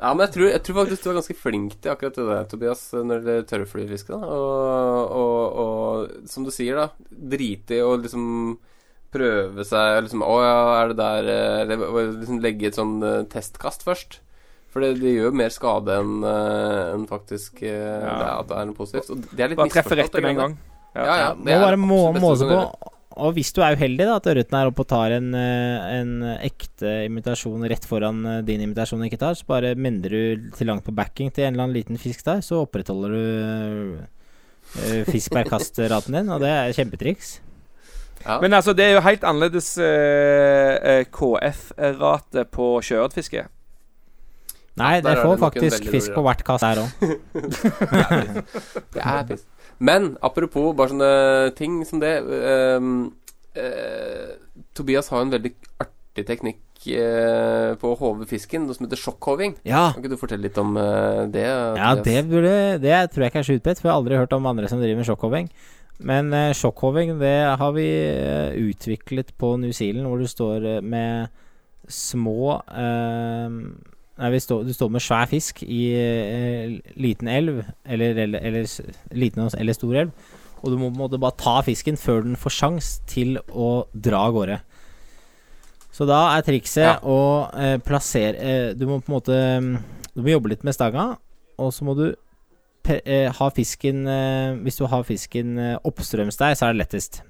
[0.02, 2.46] Ja, men jeg tror, jeg tror faktisk du er ganske flink til akkurat det der,
[2.50, 4.18] Tobias, når det gjelder tørrflyfiske.
[4.18, 4.30] da.
[4.34, 6.88] Og, og, og som du sier, da,
[7.36, 8.24] drite i å liksom
[9.12, 13.24] prøve seg liksom Å ja, er det der eh, Eller liksom legge et sånn eh,
[13.32, 14.20] testkast først.
[14.72, 17.76] For det, det gjør mer skade enn eh, enn faktisk Ja.
[18.08, 19.12] det er at det er noe positivt.
[19.12, 20.58] Og det er litt Bare treffe misforstått, rett med en gang.
[20.96, 21.04] Ja.
[21.04, 22.62] Ja, ja, Må bare må, måse på.
[23.22, 26.94] Og hvis du er uheldig, da, at ørreten er oppe og tar en, en ekte
[27.10, 31.28] imitasjon rett foran din imitasjon ikke tar, så bare mender du til langt på backing
[31.36, 36.40] til en eller annen liten fisk der, så opprettholder du fisk per kast-raten din, og
[36.44, 37.42] det er kjempetriks.
[38.26, 38.38] Ja.
[38.42, 43.48] Men altså, det er jo helt annerledes eh, eh, KF-rate på sjøørretfiske.
[44.80, 46.90] Nei, er får faktisk fisk på hvert kast der òg.
[48.96, 49.44] Det er piss.
[49.82, 51.14] Men apropos bare sånne
[51.58, 52.90] ting som det eh,
[53.58, 54.36] eh,
[54.78, 55.52] Tobias har en veldig
[55.82, 59.58] artig teknikk eh, på å håve fisken, noe som heter sjokkhoving.
[59.68, 59.90] Ja.
[59.92, 61.48] Kan ikke du fortelle litt om eh, det?
[61.82, 64.38] Ja, det, burde, det tror jeg ikke er så utbredt, for jeg har aldri hørt
[64.38, 65.52] om andre som driver med sjokkhåving.
[66.08, 70.82] Men uh, sjokkhoving, det har vi eh, utviklet på New Zealand, hvor du står eh,
[70.82, 71.30] med
[71.92, 73.56] små eh,
[74.22, 78.68] Nei, vi står, du står med svær fisk i eh, liten elv, eller, eller, eller
[79.18, 80.12] liten eller stor elv,
[80.62, 83.70] og du må på en måte bare ta fisken før den får sjans til å
[83.94, 84.60] dra av gårde.
[85.92, 86.98] Så da er trikset Ja.
[87.02, 87.18] å
[87.58, 89.74] eh, plassere eh, Du må på en måte mm,
[90.16, 91.10] Du må jobbe litt med stanga,
[91.60, 92.06] og så må du
[92.90, 97.22] eh, ha fisken eh, Hvis du har fisken eh, oppstrøms deg, så er det lettest.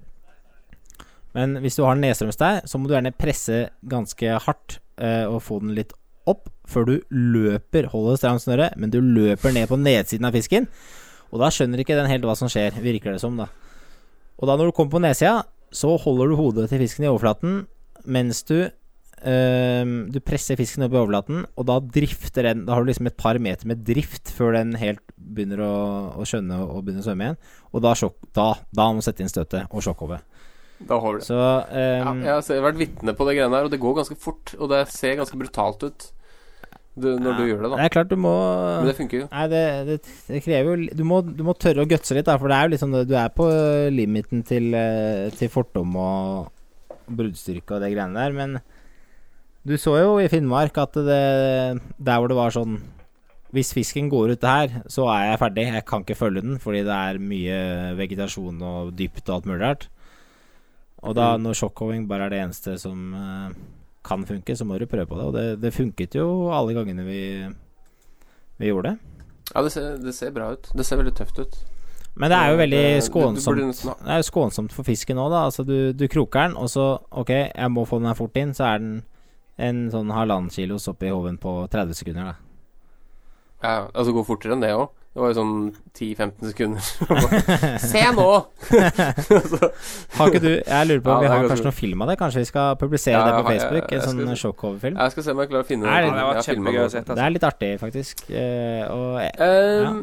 [1.35, 5.39] Men hvis du har den nedstrøms deg, så må du gjerne presse ganske hardt og
[5.41, 5.95] få den litt
[6.29, 7.87] opp før du løper.
[7.89, 10.67] Holder stramt snøret, men du løper ned på nedsiden av fisken.
[11.31, 13.47] Og da skjønner ikke den helt hva som skjer, virker det som, da.
[14.37, 15.39] Og da når du kommer på nedsida,
[15.71, 17.63] så holder du hodet til fisken i overflaten
[18.05, 18.67] mens du
[19.27, 23.07] ehm, Du presser fisken opp i overflaten, og da drifter den Da har du liksom
[23.07, 25.73] et par meter med drift før den helt begynner å,
[26.19, 27.37] å skjønne og, og begynner å svømme igjen.
[27.71, 30.25] Og da, sjokk, da, da må du sette inn støtet og sjokkhovet.
[30.89, 31.27] Da holder det.
[31.29, 31.59] Så Ja,
[32.03, 34.55] ehm, jeg har vært vitne på det greiene der, og det går ganske fort.
[34.59, 36.07] Og det ser ganske brutalt ut
[36.99, 37.77] du, når du gjør det, da.
[37.79, 38.31] Det er klart du må
[38.81, 39.27] Men det funker jo.
[39.31, 39.97] Nei, det, det,
[40.27, 42.67] det krever jo du må, du må tørre å gutse litt, da, for det er
[42.67, 43.47] jo liksom det- Du er på
[43.95, 46.51] limiten til, eh, til fordom og
[47.07, 48.59] bruddstyrke og det greiene der, men
[49.67, 52.79] du så jo i Finnmark at det Der hvor det var sånn
[53.53, 55.65] Hvis fisken går ut her, så er jeg ferdig.
[55.73, 57.57] Jeg kan ikke følge den fordi det er mye
[57.99, 59.87] vegetasjon og dypt og alt mulig rart.
[61.03, 63.51] Og da, når sjokkhåving bare er det eneste som eh,
[64.07, 65.25] kan funke, så må du prøve på det.
[65.27, 67.19] Og det, det funket jo alle gangene vi,
[68.61, 68.97] vi gjorde det.
[69.51, 70.71] Ja, det ser, det ser bra ut.
[70.71, 71.57] Det ser veldig tøft ut.
[72.15, 73.83] Men det er jo Det- veldig skånsomt.
[74.05, 75.43] Det er jo skånsomt for fisken òg, da.
[75.49, 78.53] Altså, du, du kroker den, og så OK, jeg må få den her fort inn,
[78.55, 79.01] så er den
[79.57, 82.35] en sånn halvannen kilos oppi hoven på 30 sekunder, da.
[83.61, 84.89] Ja, altså gå fortere enn det òg.
[85.11, 85.55] Det var jo sånn
[85.91, 86.81] 10-15 sekunder.
[87.91, 88.27] Se nå!
[90.15, 92.15] Har ikke du Jeg lurer på Ja, vi har kanskje noen film av det?
[92.21, 93.91] Kanskje vi skal publisere Ja, det på jeg jeg- Facebook?
[93.91, 94.97] jeg En sånn skal- sjokkoverfilm?
[95.03, 96.91] Jeg skal se om jeg klarer å finne det- Ja, det Jeg det.
[96.91, 96.99] se.
[97.01, 97.25] Det Altså.
[97.25, 98.23] er litt artig, faktisk.
[98.31, 99.99] Uh, og Ehm,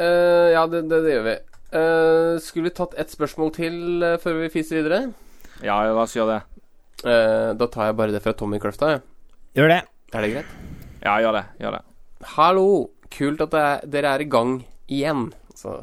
[0.00, 1.36] uh, ja, det, det, det gjør vi.
[1.70, 5.12] Uh, skulle vi tatt ett spørsmål til før vi fiser videre?
[5.62, 6.42] Ja, la oss gjøre det.
[7.00, 8.90] Eh, da tar jeg bare det fra Tommy Kløfta.
[8.94, 9.02] jeg.
[9.56, 9.80] gjør det.
[10.12, 10.50] Er det greit?
[11.02, 11.44] Ja, gjør det.
[11.60, 11.82] Gjør det.
[12.36, 12.66] Hallo!
[13.10, 15.32] Kult at det er, dere er i gang igjen.
[15.56, 15.80] Så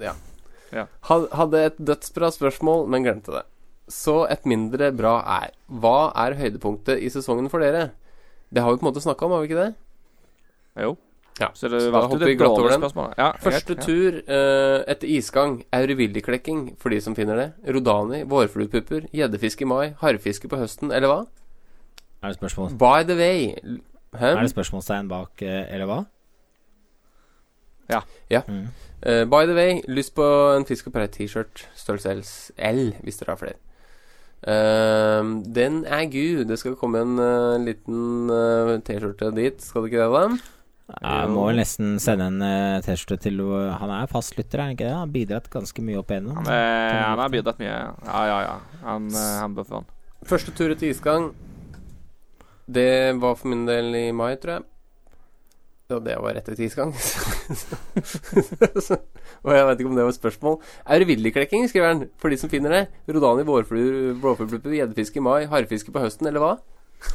[0.00, 0.14] ja.
[0.72, 0.86] Ja.
[1.06, 3.44] Hadde et dødsbra spørsmål, men glemte det.
[3.90, 7.90] Så et mindre bra er Hva er høydepunktet i sesongen for dere?
[8.50, 9.74] Det har vi på en måte snakka om, har vi ikke det?
[10.82, 10.96] Jo.
[11.40, 12.82] Ja, Så det var da valgte hopper ut et glatt over dårlig den.
[12.82, 13.12] spørsmål.
[13.16, 13.82] Ja, Første ja.
[13.86, 15.54] tur uh, etter isgang.
[15.72, 17.46] Aurivilliklekking, for de som finner det.
[17.74, 21.20] Rodani, vårfluepupper, gjeddefiske i mai, harrfiske på høsten, eller hva?
[22.20, 23.54] Er det spørsmål By the way
[24.12, 24.34] Hæ?
[24.34, 25.98] Er det spørsmålstegn bak, uh, eller hva?
[27.90, 28.00] Ja.
[28.30, 28.42] Ja.
[28.46, 28.68] Mm.
[29.06, 30.26] Uh, by the way, lyst på
[30.56, 33.58] en Fisk og Preit-T-shirt, størrelse L, hvis dere har flere.
[34.44, 36.44] Uh, den er gud.
[36.44, 38.28] Det skal komme en uh, liten
[38.84, 40.59] T-skjorte dit, skal det ikke det, da?
[40.98, 44.68] Jeg må vel nesten sende en uh, T-skjorte til uh, Han er fast lytter, er
[44.68, 44.94] han ikke det?
[44.94, 46.40] Han har bidratt ganske mye opp igjennom.
[46.40, 47.76] Han, er, han har bidratt mye.
[48.08, 48.56] Ja, ja, ja.
[48.82, 49.94] Han, uh, han bør få den.
[50.30, 51.30] Første tur etter isgang.
[52.70, 52.90] Det
[53.22, 54.66] var for min del i mai, tror jeg.
[55.90, 56.92] Ja, det var rett etter isgang.
[59.42, 60.60] Og jeg vet ikke om det var et spørsmål.
[60.84, 62.82] Er det Aurvilliklekking, skriver han, for de som finner det.
[63.10, 66.52] Rodani, vårfluer, blåfluepuppe, gjeddefiske i mai, harrfiske på høsten, eller hva?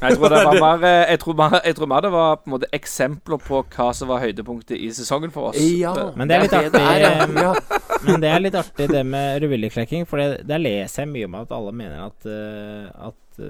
[0.02, 2.50] Jeg tror, det var mer, eh, jeg, tror mer, jeg tror mer det var på
[2.50, 5.60] en måte eksempler på hva som var høydepunktet i sesongen for oss.
[5.62, 7.52] Ja, Men det er litt det artig, er, ja.
[7.54, 8.00] eh.
[8.08, 11.38] Men det er litt artig det med revilliklekking, for det, der leser jeg mye om
[11.42, 13.44] at alle mener at, eh, at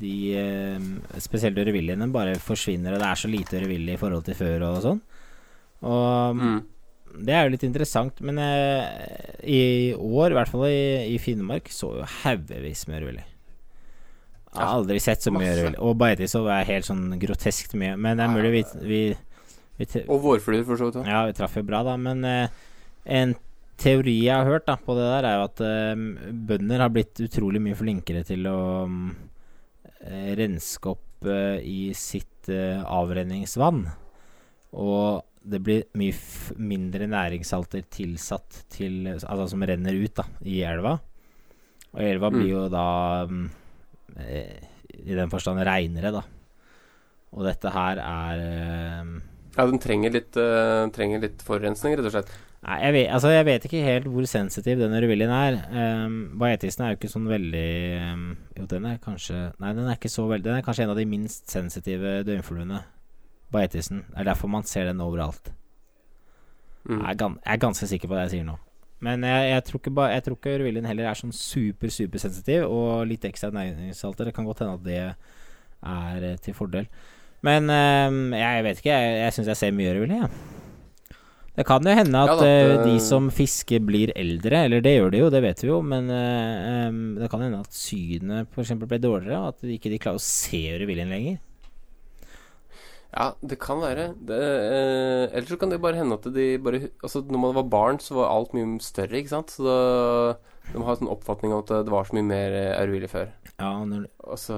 [0.00, 0.14] de
[1.20, 4.80] spesielt revilliene bare forsvinner, og det er så lite revillig i forhold til før og
[4.84, 5.00] sånn.
[5.86, 6.60] Og Mm.
[7.26, 11.92] det er jo litt interessant, men i år, i hvert fall i, i Finnmark, så
[11.98, 13.24] jo haugevis med revilli.
[14.56, 15.76] Jeg har aldri sett så mye rødvill.
[15.84, 17.96] Og beitesov er helt sånn groteskt mye.
[18.00, 19.00] Men det er mulig vi, vi,
[19.78, 21.02] vi Og vårfluer, for så vidt.
[21.06, 21.96] Ja, vi traff jo bra, da.
[22.00, 22.48] Men eh,
[23.20, 23.34] en
[23.76, 27.20] teori jeg har hørt da på det der, er jo at eh, bønder har blitt
[27.26, 28.58] utrolig mye flinkere til å
[30.00, 33.84] eh, renske opp eh, i sitt eh, avrenningsvann.
[34.76, 40.56] Og det blir mye f mindre næringssalter tilsatt til Altså som renner ut da i
[40.66, 40.96] elva.
[41.92, 42.34] Og elva Mm.
[42.34, 42.86] blir jo da
[43.30, 43.44] mm,
[44.16, 46.24] i den forstand reinere, da.
[47.36, 49.14] Og dette her er eh,
[49.56, 52.34] Ja, den trenger litt, uh, trenger litt forurensning, rett og slett.
[52.66, 55.58] Nei, jeg vet, altså, jeg vet ikke helt hvor sensitiv den rødviljen er.
[55.70, 57.68] Um, er jo ikke sånn veldig
[58.00, 58.24] um,
[58.56, 60.98] Jo, den er kanskje Nei, den er ikke så veldig Den er kanskje en av
[60.98, 62.80] de minst sensitive døgnfluene.
[63.54, 64.02] Bajetisen.
[64.08, 65.52] Det er derfor man ser den overalt.
[66.88, 66.98] Mm.
[67.04, 68.56] Jeg, er jeg er ganske sikker på det jeg sier nå.
[69.04, 72.64] Men jeg, jeg tror ikke, ba jeg tror ikke rødviljen heller er sånn super, supersensitiv.
[72.70, 74.30] Og litt ekstra næringssalter.
[74.30, 76.86] Det kan godt hende at det er eh, til fordel.
[77.44, 78.94] Men um, jeg vet ikke.
[78.96, 80.54] Jeg, jeg syns jeg ser mye rødvilje, jeg.
[81.56, 84.82] Det kan jo hende at Ja da, eh, det- de som fisker blir eldre, eller
[84.84, 86.90] det gjør de jo, det vet vi jo, men eh,
[87.20, 88.74] det kan hende at synet f.eks.
[88.82, 91.38] ble dårligere, og at de ikke klarer å se rødviljen lenger.
[93.14, 94.10] Ja, det kan være.
[94.28, 97.70] Det, eh, ellers så kan det bare hende at de bare Altså, når man var
[97.72, 99.54] barn, så var alt mye større, ikke sant?
[99.54, 99.76] Så da,
[100.72, 103.32] de har en sånn oppfatning av at det var så mye mer eh, før.
[103.56, 104.56] Ja, når, Også,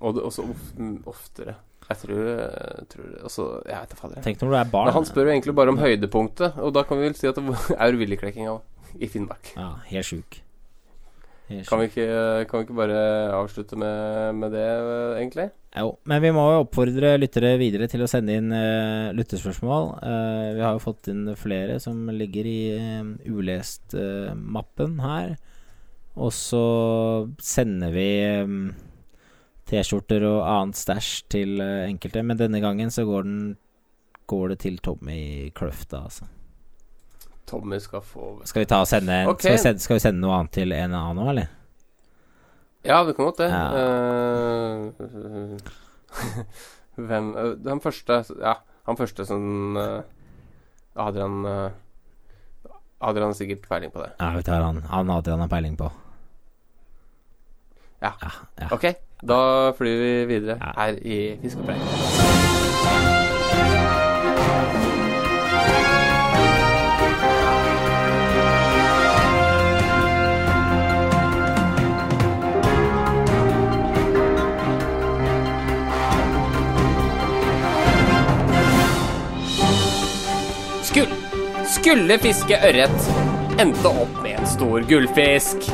[0.00, 1.56] Og det også of, mm, oftere.
[1.88, 4.22] Jeg tror, jeg tror Altså, jeg vet da fader.
[4.22, 4.86] Tenk når du er barn.
[4.86, 7.40] Men han spør jo egentlig bare om høydepunktet, og da kan vi vel si at
[7.40, 8.56] det var aurviljeklekkinga
[9.00, 9.54] i Finnmark.
[9.56, 10.42] Ja, helt sjuk.
[11.68, 12.06] Kan vi ikke,
[12.48, 13.00] kan vi ikke bare
[13.36, 15.48] avslutte med, med det, eh, egentlig?
[15.76, 19.88] Jo, men vi må jo oppfordre lyttere videre til å sende inn uh, lyttespørsmål.
[20.00, 25.34] Uh, vi har jo fått inn flere som ligger i uh, ulest-mappen her.
[26.20, 26.64] Og så
[27.40, 28.08] sender vi
[28.44, 28.56] um,
[29.68, 32.24] T-skjorter og annet stæsj til eh, enkelte.
[32.26, 33.56] Men denne gangen så går, den,
[34.28, 36.28] går det til Tommy Kløfta, altså.
[37.46, 39.40] Tommy skal få Skal vi sende okay.
[39.40, 41.48] Skal, vi sende, skal vi sende noe annet til en annen òg, eller?
[42.82, 43.50] Ja, vi kan godt det.
[43.50, 43.70] Ja.
[43.78, 44.90] Uh,
[47.06, 47.34] hvem
[47.68, 48.54] Han første Ja,
[48.86, 50.00] han første som uh,
[50.98, 51.70] Adrian uh,
[53.02, 54.10] Adrian har sikkert peiling på det.
[54.18, 54.82] Ja, vi tar han.
[54.90, 55.90] Han Adrian har peiling på.
[58.02, 58.12] Ja.
[58.22, 58.30] ja,
[58.60, 58.68] ja.
[58.74, 58.84] Ok,
[59.22, 61.80] da flyr vi videre her i Fiskepreik.
[81.82, 83.06] Skulle fiske ørret,
[83.58, 85.64] endte opp med en stor gullfisk.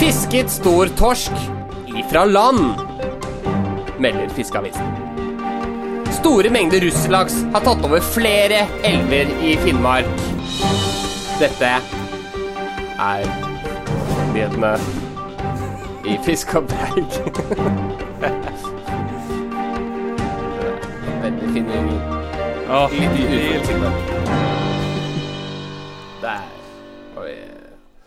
[0.00, 1.30] Fisket stor torsk
[1.94, 2.82] ifra land,
[4.02, 4.90] melder Fiskeavisen.
[6.18, 10.10] Store mengder russelaks har tatt over flere elver i Finnmark.
[11.38, 11.76] Dette
[12.98, 13.30] er
[14.34, 14.74] nyhetene
[16.02, 17.06] i Fiskaberg.
[21.50, 22.00] Veldig
[22.70, 24.10] ja, Litt uforutsigbart.
[26.22, 26.44] Der.
[27.18, 27.32] Oi.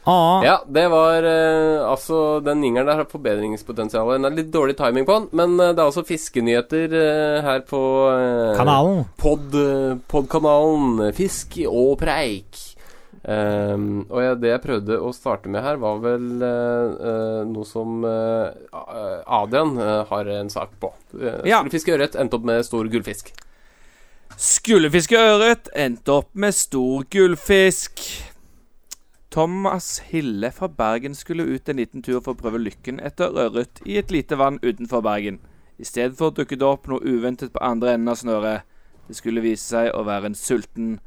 [0.08, 4.14] Ah, Ja, det var eh, altså Den jingeren der har forbedringspotensial.
[4.16, 7.66] Den er litt dårlig timing på den, men eh, det er altså fiskenyheter eh, her
[7.68, 7.82] på
[8.14, 9.04] eh, Kanalen.
[9.20, 12.64] Pod, eh, podkanalen Fisk og preik.
[13.24, 18.04] Ehm, og jeg, det jeg prøvde å starte med her, var vel eh, noe som
[18.04, 20.92] uh, Adrian uh, har en sak på.
[21.16, 21.64] Uh, Ja.
[21.64, 23.32] Ørret, endte opp med stor gullfisk.
[24.40, 28.04] Skulle fiske ørret, endte opp med stor gullfisk.
[29.34, 33.82] Thomas Hille fra Bergen skulle ut en liten tur for å prøve lykken etter ørret
[33.86, 35.40] i et lite vann utenfor Bergen.
[35.82, 38.68] I stedet for dukket det opp noe uventet på andre enden av snøret.
[39.08, 41.00] Det skulle vise seg å være en sulten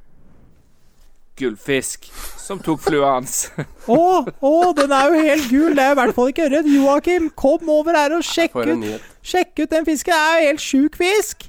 [1.36, 2.08] gullfisk
[2.40, 3.50] som tok flua hans.
[3.90, 3.98] Å,
[4.40, 5.76] å, den er jo helt gul!
[5.76, 6.70] Det er i hvert fall ikke ørret.
[6.70, 10.14] Joakim, kom over her og sjekk ut, sjekk ut den fisken.
[10.14, 11.46] Det er jo helt sjuk fisk!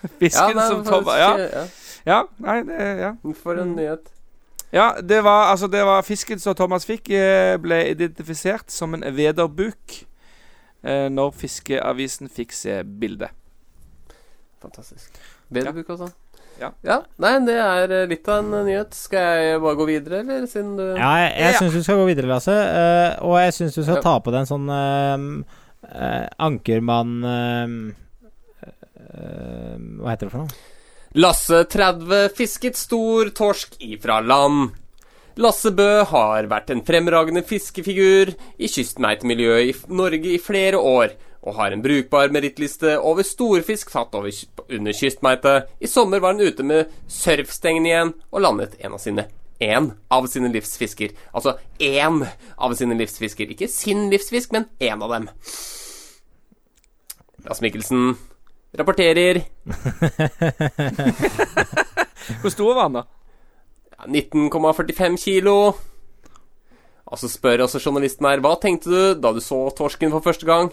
[0.22, 1.66] Fisken nei, som Thomas Ja, ja,
[2.08, 3.12] ja nei, det, ja.
[3.42, 4.08] For en nyhet.
[4.72, 9.02] Ja, det var, altså, det var fisken som Thomas fikk, eh, ble identifisert som en
[9.16, 9.96] vederbuk
[10.84, 13.34] eh, når Fiskeavisen fikk se bildet.
[14.62, 15.18] Fantastisk.
[15.50, 16.12] Vederbuk, også.
[16.60, 16.70] Ja.
[16.84, 16.98] ja.
[17.22, 18.92] Nei, det er eh, litt av en eh, nyhet.
[18.96, 20.44] Skal jeg bare gå videre, eller?
[20.50, 21.58] Siden du Ja, jeg, jeg Ja.
[21.62, 22.52] syns du skal gå videre, Lasse.
[22.52, 24.04] Uh, og jeg syns du skal Ja.
[24.04, 25.16] ta på deg en sånn uh,
[25.88, 27.14] uh, Ankermann
[30.00, 30.52] Hva heter det for noe?
[31.18, 34.76] Lasse 30 fisket stor torsk ifra land.
[35.40, 38.30] Lasse Bø har vært en fremragende fiskefigur
[38.60, 44.14] i kystmeitemiljøet i Norge i flere år, og har en brukbar merittliste over storfisk tatt
[44.16, 44.32] over,
[44.68, 45.54] under kystmeite.
[45.80, 49.26] I sommer var han ute med surfstengen igjen, og landet en av sine
[49.60, 51.12] én av sine livsfisker.
[51.36, 52.24] Altså én
[52.56, 53.50] av sine livsfisker.
[53.52, 55.28] Ikke sin livsfisk, men én av dem.
[57.44, 58.16] Lars Mikkelsen
[58.76, 59.40] rapporterer
[62.40, 63.04] Hvor stor var han, da?
[64.06, 65.56] 19,45 kilo.
[67.10, 70.46] Og så spør også journalisten her hva tenkte du da du så torsken for første
[70.46, 70.70] gang.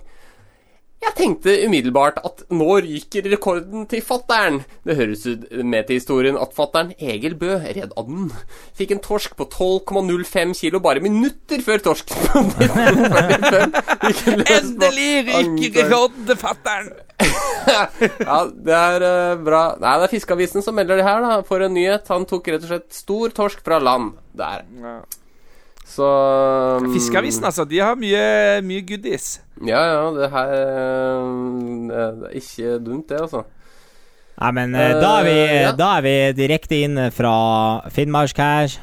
[0.97, 4.63] Jeg tenkte umiddelbart at nå ryker rekorden til fattern.
[4.85, 8.31] Det høres ut med til historien at fattern Egil Bø, redd av den,
[8.77, 13.77] fikk en torsk på 12,05 kilo bare minutter før torsken på 1945
[14.07, 16.89] gikk løs på Endelig ryker rekorden til fatter'n!
[17.67, 19.61] Ja, det er uh, bra.
[19.81, 22.07] Nei, det er Fiskeavisen som melder det her, da, for en nyhet.
[22.13, 24.63] Han tok rett og slett stor torsk fra land der.
[24.79, 25.01] Ja.
[25.87, 26.07] Så
[26.83, 27.65] um, Fiskeavisen, altså.
[27.65, 28.23] De har mye,
[28.67, 29.37] mye goodies.
[29.65, 31.29] Ja, ja, det her eh,
[31.87, 33.45] Det er ikke dumt, det, altså.
[34.37, 35.71] Nei, men uh, da, er vi, Eh, ja.
[35.73, 37.33] da er vi direkte inne fra
[37.93, 38.75] Finnmark her,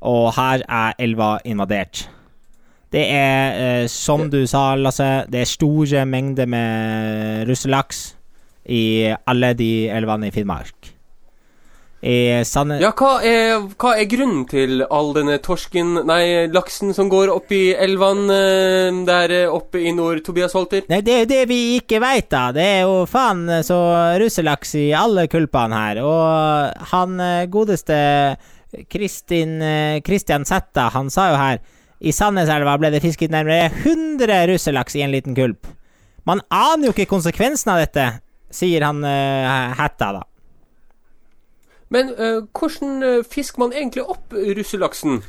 [0.00, 2.06] og her er elva invadert.
[2.92, 8.12] Det er, uh, som du sa, Lasse, det er store mengder med russelaks
[8.70, 10.91] i alle de elvene i Finnmark.
[12.02, 12.80] I Sande...
[12.82, 17.52] Ja, hva er, hva er grunnen til all denne torsken Nei, laksen som går opp
[17.54, 20.82] i elvene eh, der eh, oppe i nord, Tobias Holter?
[20.90, 22.48] Nei, det er jo det vi ikke veit, da.
[22.56, 23.78] Det er jo faen så
[24.18, 26.02] russelaks i alle kulpene her.
[26.02, 28.00] Og han eh, godeste
[28.90, 31.62] Kristin eh, Christian Sætta, han sa jo her
[32.02, 35.70] i Sandneselva ble det fisket nærmere 100 russelaks i en liten kulp.
[36.26, 38.08] Man aner jo ikke konsekvensen av dette,
[38.50, 40.26] sier han eh, Hætta, da.
[41.92, 45.20] Men uh, hvordan eh, fisker man egentlig opp russelaksen?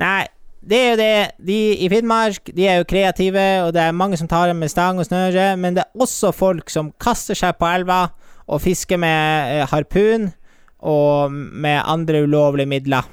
[0.00, 0.24] Nei,
[0.64, 1.30] det er jo det.
[1.46, 4.72] De i Finnmark de er jo kreative, og det er mange som tar dem med
[4.72, 8.06] stang og snøre, men det er også folk som kaster seg på elva
[8.48, 10.30] og fisker med eh, harpun
[10.78, 13.08] og med andre ulovlige midler.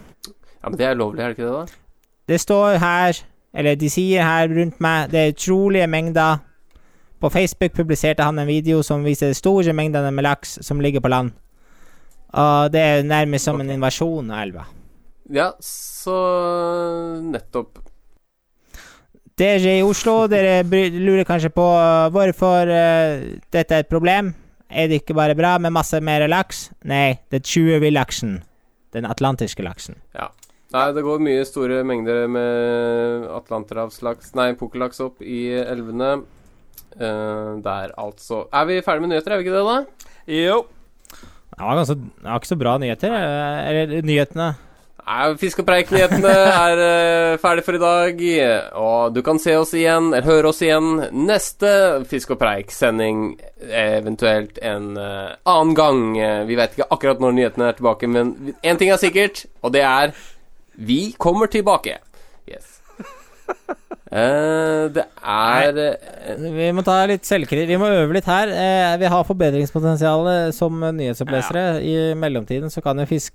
[0.64, 1.54] Ja, men Det er lovlig, er det ikke det?
[1.54, 1.66] da?
[2.28, 3.24] Det står her,
[3.54, 6.38] eller de sier her rundt meg, det er utrolige mengder.
[7.22, 11.08] På Facebook publiserte han en video som viser store mengder med laks som ligger på
[11.08, 11.32] land.
[12.34, 14.65] Og det er nærmest som en invasjon av elva.
[15.34, 16.15] Ja, så
[17.23, 17.82] nettopp.
[19.36, 24.32] Dere i Oslo, dere lurer kanskje på uh, hvorfor uh, dette er et problem.
[24.69, 26.69] Er det ikke bare bra med masse mer laks?
[26.88, 28.38] Nei, det er 20 villaksen.
[28.95, 29.99] Den atlantiske laksen.
[30.76, 36.15] Nei, det går mye store mengder med atlanterhavslaks Nei, pukkellaks opp i elvene.
[36.95, 38.45] Uh, der, altså.
[38.55, 40.07] Er vi ferdige med nyheter, er vi ikke det, da?
[40.32, 40.61] Jo.
[41.56, 43.16] Var, ganske, var ikke så bra nyheter.
[43.16, 44.53] Eller nyhetene.
[45.06, 48.22] Nei, preik-nyhetene er uh, ferdig for i dag.
[48.82, 50.97] Og du kan se oss igjen, eller høre oss igjen,
[51.28, 51.70] neste
[52.10, 53.36] Fisk og preik-sending.
[53.70, 56.01] Eventuelt en uh, annen gang.
[56.18, 59.76] Eh, vi vet ikke akkurat når nyhetene er tilbake, men én ting er sikkert, og
[59.78, 60.16] det er
[60.76, 61.99] Vi kommer tilbake.
[62.49, 62.82] Yes.
[64.16, 67.68] Eh, det er eh, Vi må ta litt selvkritikk.
[67.74, 68.47] Vi må øve litt her.
[68.47, 71.82] Eh, vi har forbedringspotensial som nyhetsopplesere.
[71.84, 73.34] I mellomtiden så kan jo fisk,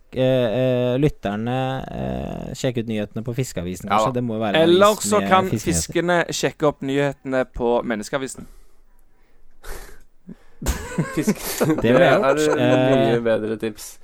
[1.01, 4.17] lytterne eh, sjekke ut nyhetene på Fiskeavisen, Ja kanskje.
[4.17, 8.49] Det må være Eller så kan fiskene sjekke opp nyhetene på Menneskeavisen.
[11.15, 11.37] Fisk.
[11.83, 12.47] Det ville jeg gjort.
[12.57, 13.99] er mye bedre tips.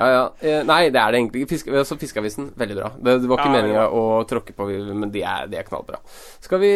[0.00, 0.22] Ja, ja.
[0.40, 1.50] Eh, Nei, det er det egentlig ikke.
[1.52, 2.88] Fiske, altså, Fiskeavisen, veldig bra.
[2.96, 3.88] Det, det var ikke Ja, meninga ja.
[3.92, 6.00] å tråkke på, men de er, de er knallbra.
[6.40, 6.70] Skal vi,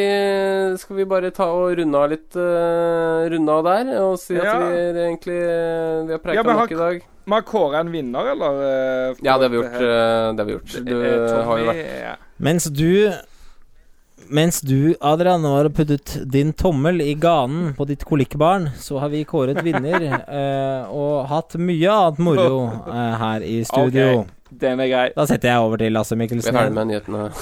[0.83, 4.61] skal vi bare ta og runde av litt uh, Runde av der, og si at
[4.61, 7.03] vi egentlig Vi har preika Ja, nok i dag?
[7.25, 8.59] Vi har kåra en vinner, eller?
[9.25, 9.79] Ja, det har vi gjort.
[9.81, 10.75] eh, det har vi gjort.
[10.85, 12.27] Du Tommy, har jo vært.
[12.45, 12.91] Mens du
[14.29, 19.25] Mens du, Adrian, har puttet din tommel i ganen på ditt kolikkbarn, så har vi
[19.29, 20.07] kåret vinner
[20.39, 24.07] eh, og hatt mye annet moro eh, her i studio.
[24.25, 25.07] Okay, Den er grei.
[25.17, 27.29] Da setter jeg over til Lasse Vi er ferdig med nyhetene.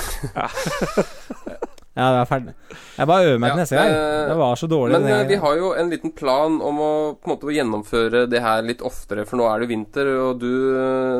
[1.92, 2.52] Ja, vi er ferdig.
[2.96, 3.90] Jeg bare øver meg til Ja, neste gang.
[3.92, 5.00] eh, Det var så dårlig.
[5.04, 8.62] Men vi har jo en liten plan om å på en måte gjennomføre det her
[8.64, 10.48] litt oftere, for nå er det vinter, og du,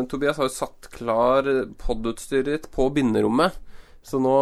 [0.08, 1.44] Tobias, har jo satt klar
[1.76, 3.60] podutstyret ditt på binderommet.
[4.02, 4.34] Så nå,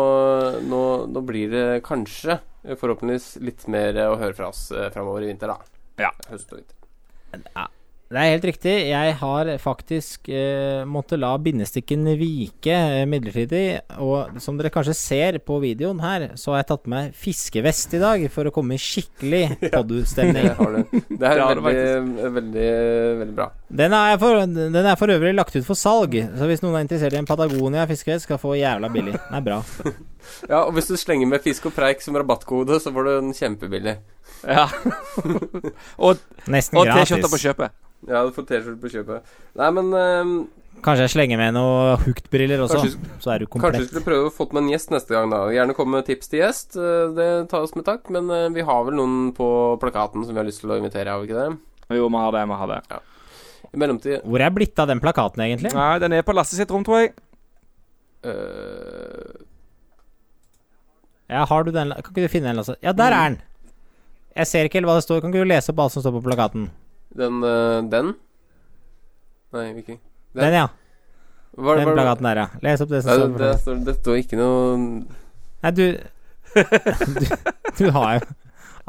[0.64, 4.88] nå, nå blir det kanskje, eh, forhåpentligvis, litt mer eh, å høre fra oss eh,
[4.94, 5.84] framover i vinter, da.
[6.00, 6.14] Ja.
[6.30, 7.68] Høst og vinter.
[8.10, 8.72] Det er helt riktig.
[8.90, 13.60] Jeg har faktisk eh, måttet la bindestikken vike eh, midlertidig.
[14.02, 17.94] Og som dere kanskje ser på videoen her, så har jeg tatt på meg fiskevest
[17.94, 19.44] i dag for å komme i skikkelig
[19.76, 20.48] podd-stemning.
[20.48, 20.98] Det har du.
[21.06, 22.66] Det er har veldig, veldig,
[23.20, 23.46] veldig bra.
[23.78, 26.88] Den er, for, den er for øvrig lagt ut for salg, så hvis noen er
[26.88, 29.14] interessert i en Patagonia fiskevest, skal få jævla billig.
[29.28, 29.62] Den er bra.
[30.48, 33.34] Ja, og hvis du slenger med fisk og preik som rabattkode, så får du den
[33.36, 33.96] kjempebillig.
[34.46, 34.68] Ja.
[36.04, 36.20] og
[36.50, 37.76] Nesten og T-skjorta på kjøpet.
[38.08, 39.36] Ja, du får T-skjorte på kjøpet.
[39.60, 40.32] Nei, men um,
[40.80, 43.88] Kanskje jeg slenger med noe hooked-briller også, Kanskje- så er du Kanskje vi komplett.
[43.90, 45.42] skulle prøve å få med en gjest neste gang, da.
[45.52, 46.78] Gjerne komme med tips til gjest.
[46.78, 48.08] Det Det tas med takk.
[48.16, 49.50] Men eh, vi har vel noen på
[49.82, 51.58] plakaten som vi har lyst til å invitere, har vi ikke det?
[51.98, 52.46] Jo, vi har det.
[52.48, 52.80] Vi har det.
[53.70, 55.74] I mellomtid Hvor er blitt av den plakaten, egentlig?
[55.76, 57.12] Nei, den er på Lasse sitt rom, tror jeg.
[58.24, 59.44] øh,
[61.30, 62.74] Ja, har du den Kan ikke du finne den, Lasse?
[62.82, 63.38] Ja, der er den!
[64.36, 65.20] Jeg ser ikke helt hva det står.
[65.22, 66.68] Kan ikke du lese opp alt som står på plakaten?
[67.18, 68.12] Den øh, Den?
[69.54, 69.98] Nei, hvilken?
[70.34, 70.44] Den?
[70.44, 70.66] Den, ja.
[71.58, 72.46] Hva- Den hva- plakaten der, ja.
[72.62, 73.62] Les opp det som Nei, står det, på det, plakaten.
[73.64, 74.78] står, det står ikke noe
[75.62, 75.84] Nei, du
[77.20, 78.28] Du, du har jo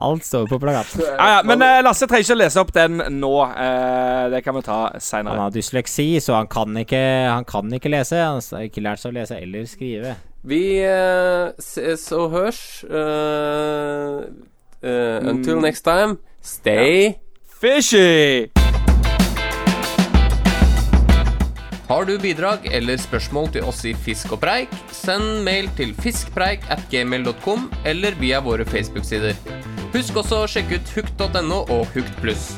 [0.01, 1.01] Alt står på plakaten.
[1.05, 3.31] Ja, ja, Men eh, Lasse trenger ikke å lese opp den nå.
[3.53, 5.37] Eh, det kan vi ta Han seinere.
[5.43, 8.17] har dysleksi, så han kan ikke Han kan ikke lese.
[8.17, 10.15] Han har ikke lært seg å lese eller skrive.
[10.43, 12.61] Vi uh, ses og hørs.
[12.89, 14.25] Uh,
[14.81, 15.61] uh, until Mm.
[15.61, 17.13] next time, stay
[17.61, 18.49] Fishy!
[21.91, 26.63] Har du bidrag eller spørsmål til oss i Fisk og preik, send mail til fiskpreik
[26.71, 29.35] at gmail.com eller via våre Facebook-sider.
[29.93, 32.53] Husk også å sjekke ut hukt.no og Hukt pluss.